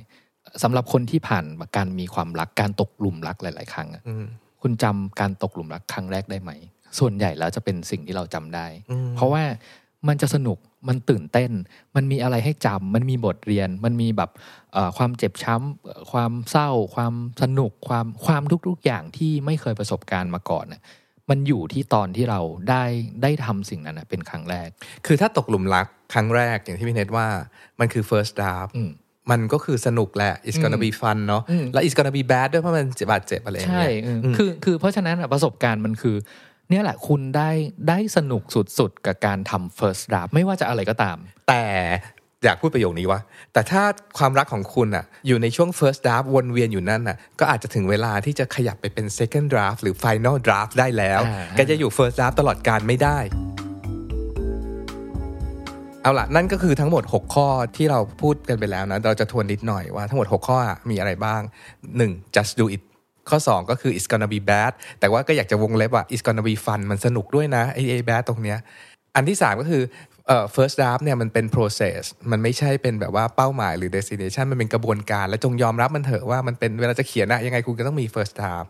[0.63, 1.45] สำหรับคนที่ผ่าน
[1.77, 4.25] การมีความรักการตกหลุมรักหลาย ๆ ครั้งอะอืม
[4.61, 6.51] คุณจำการตกหลุมรักครั้งแรกได้ไหม
[6.99, 9.43] ส่วนใหญ่แล้วจะเป็นสิ่งที่เราจำได้อืมเพราะว่า
[10.07, 10.57] มันจะสนุก
[10.89, 11.51] มันตื่นเต้น
[11.95, 14.29] มันมีอะไรให้จำมันมีบทเรียน มันมีแบบ
[14.73, 20.81] เอ่อความเจ็บช้ำเอ่อความเศร้า ความสนุกความความทุกๆอย่างที่ไม่เคยประสบการณ์มาก่อนน่ะ
[21.29, 22.83] มันอยู่ที่ตอนที่เราได้
[23.23, 24.69] ได้ทำสิ่งนั้นน่ะเป็นครั้งแรก
[25.05, 27.27] คือถ้าตกหลุมรักครั้งแรกอย่างที่พี่เนทว่า
[27.79, 28.83] มันคือ first draft อื
[29.29, 36.15] มมันก็คือสนุกแหละ it's gonna be fun เนาะอืมแล้ว it's gonna be bad ด้วยเพราะมันเจ็บบาดเจ็บอะไรอย่างใช่เงี้ยเอออคือคือเพราะฉะนั้นอะประสบการณ์มันคือ
[36.69, 37.49] เนี่ยแหละคุณได้
[37.89, 38.43] ได้สนุก
[38.79, 41.17] สุดๆ กับการทำ first draft ไม่ว่าจะอะไรก็ตาม
[41.47, 41.63] แต่
[42.45, 43.19] อยากพูดประโยคนี้ว่า
[43.53, 43.83] แต่ถ้า
[44.17, 53.68] ความรักของคุณอะอยู่ในช่วง first draft วนเวียนอยู่นั่นน่ะก็อาจจะถึงเวลาที่จะขยับไปเป็น second draft หรือ final draft ได้แล้วอ่าแกจะอยู่ first draft ตลอดการไม่ได้อ
[56.09, 57.47] เอาละนั่นก็คือทั้งหมด 6 ข้อ
[57.77, 60.57] ที่เราพูดกันไปแล้วนะเราจะทวนนิดหน่อยว่าทั้งหมด 6 ข้อ
[60.89, 61.41] มีอะไรบ้าง
[61.89, 62.35] 1.
[62.35, 62.81] just do it
[63.29, 68.57] ข้อ 2 ก็คือ it's gonna be bad แต่ว่าก็อยากจะวงเล็บว่า it's gonna be fun มันสนุกด้วยนะไอ้ไอ้ bad ตรงเนี้ย
[69.15, 69.83] อันที่ 3 ก็คือ
[70.27, 72.01] เอ่อ first draft เนี่ยมันเป็น process
[72.31, 78.69] มันไม่ใช่เป็นแบบว่าเป้าหมายหรือ destination มันเป็นกระบวนการ และจงยอมรับมันเถอะว่ามันเป็นเวลาจะเขียนอะยังไงคุณก็ต้องมี first draft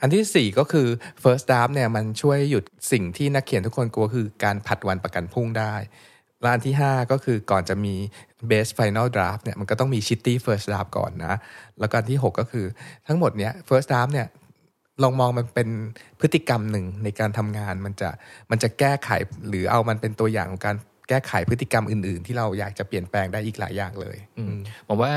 [0.00, 0.88] อันที่ 4 ก็คือ
[1.22, 5.74] first draft เนี่ยมันช่วยหยุดสิ่งที่นักเขียนทุกคนกลัวคือการผัดวันประกันพรุ่งได้
[6.46, 7.94] และอันที่ 5 ก็คือก่อนจะมี
[8.50, 11.34] best final draft เนี่ยมันก็ต้องมี shitty first draft ก่อนนะ
[11.80, 12.66] แล้วก็อันที่ 6 ก็คือ
[13.06, 14.26] ทั้งหมดเนี้ย first draft เนี่ย
[15.02, 15.68] ลองมองมันเป็น
[16.20, 18.10] พฤติกรรมหนึ่งในการทำงานมันจะ
[18.50, 19.10] มันจะแก้ไข
[19.48, 20.76] หรือเอามันเป็นตัวอย่างของการ
[21.08, 24.16] แก้ไขพฤติกรรมอื่น ๆ ที่เราอยากจะเปลี่ยนแปลงได้อีกหลายอย่างเลย
[24.88, 25.12] ผมว่า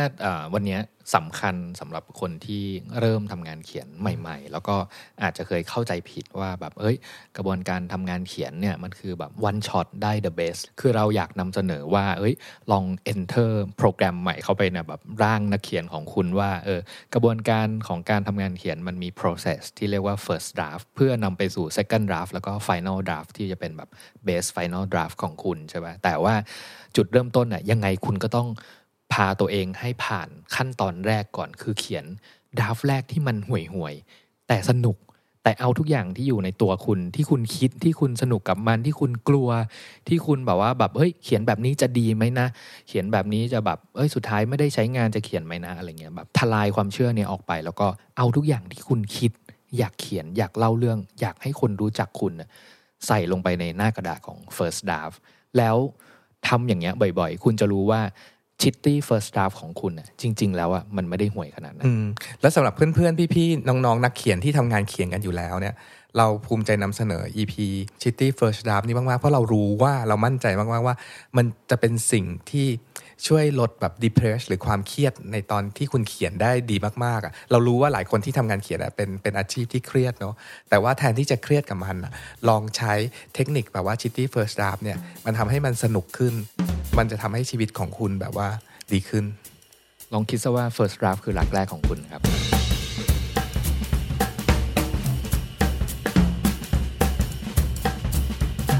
[0.53, 0.79] วันนี้
[1.15, 2.63] สำคัญสำหรับคนที่
[2.99, 4.75] เริ่มทำงานเขียนใหม่ ๆ แล้วก็
[5.23, 6.95] อาจจะเคยเข้าใจผิดว่าแบบเอ้ย
[7.37, 12.33] กระบวนการทำงานเขียนเนี่ยมันคือแบบ one shot ได้ the best คือเราอยากนำเสนอว่า เอ้ย
[12.71, 16.79] ลอง enter โปรแกรมใหม่เข้าไปในแบบร่างนักเขียนของคุณว่าเออ
[17.13, 23.89] กระบวนการของการทำงานเขียนมันมี process ที่เรียกว่า first draft เพื่อนำไปสู่ second draft แล้วก็ final draft ที่จะเป็นแบบ
[24.27, 26.35] base final draft ของคุณใช่ไหมแต่ว่า
[26.95, 28.47] จุดเริ่มต้นน่ะยังไงคุณก็ต้อง
[29.13, 32.05] พาตัวเองให้ผ่านขั้นตอนแรกก่อนคือเขียน
[32.57, 34.97] ดราฟแรกที่มันห่วยห่วยๆแต่สนุก
[35.43, 39.49] แต่เอาทุกอย่างที่อยู่ในตัวคุณที่คุณคิดที่คุณสนุกกับมันที่คุณกลัว
[40.07, 42.47] ที่คุณแบบว่าแบบเฮ้ยเขียนแบบนี้จะดีไหมนะ
[42.87, 47.87] เขียนแบบนี้จะแบบเอ้ยสุดท้ายไม่ได้ใช้งานจะเขียนไหมนะอะไรเงี้ยแบบทลายความเชื่อเนี่ยออกไป แล้วก็
[48.17, 49.31] เอาทุกอย่างที่คุณคิด
[49.77, 52.33] อยากเขียนอยากเล่าเรื่อง อยากให้คนรู้จักคุณ
[53.07, 55.17] ใส่ลงไปในหน้ากระดาษของ first draft
[55.57, 55.75] แล้ว
[56.47, 58.01] ทำอย่างเงี้ยบ่อยๆ คุณจะรู้ว่า
[58.61, 61.91] shitty first draftของคุณน่ะจริง ๆ แล้วอะมันไม่ได้ห่วยขนาดนั้น
[62.41, 65.75] แล้วสำหรับเพื่อนๆ พี่ๆ น้องๆ นักเขียนที่ทำงานเขียนกันอยู่แล้วเนี่ย
[66.17, 67.53] เราภูมิใจนำเสนอ EP
[68.01, 70.95] Shitty First Draft นี้มากๆ เพราะเรารู้ว่าเรามั่นใจมากๆว่า
[71.37, 72.67] มันจะเป็นสิ่งที่
[73.27, 80.33] ช่วยลดแบบ depress หรือความเครียดในตอนที่คุณเขียนได้ดีมากๆอะเรารู้ว่าหลายคนที่ทำงานเขียนอะเป็นเป็นอาชีพที่เครียดเนาะ
[80.69, 82.11] แต่ว่าแทนที่จะเครียดกับมันอะ
[82.49, 82.93] ลองใช้
[83.35, 86.33] เทคนิคแบบว่า Chitty First Draft เนี่ยมันทำให้มันสนุกขึ้น
[86.97, 88.47] มันจะทำให้ชีวิตของคุณแบบว่า
[88.93, 89.25] ดีขึ้น
[90.13, 92.23] ลองคิดซะว่า first draft คือหลักแรกของคุณครับ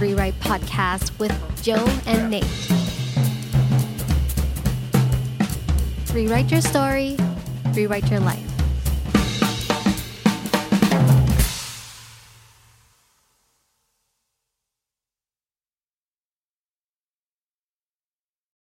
[0.04, 2.89] Rewrite Podcast with Joe and Nate.
[6.14, 7.18] Rewrite your story,
[7.76, 8.49] rewrite your life.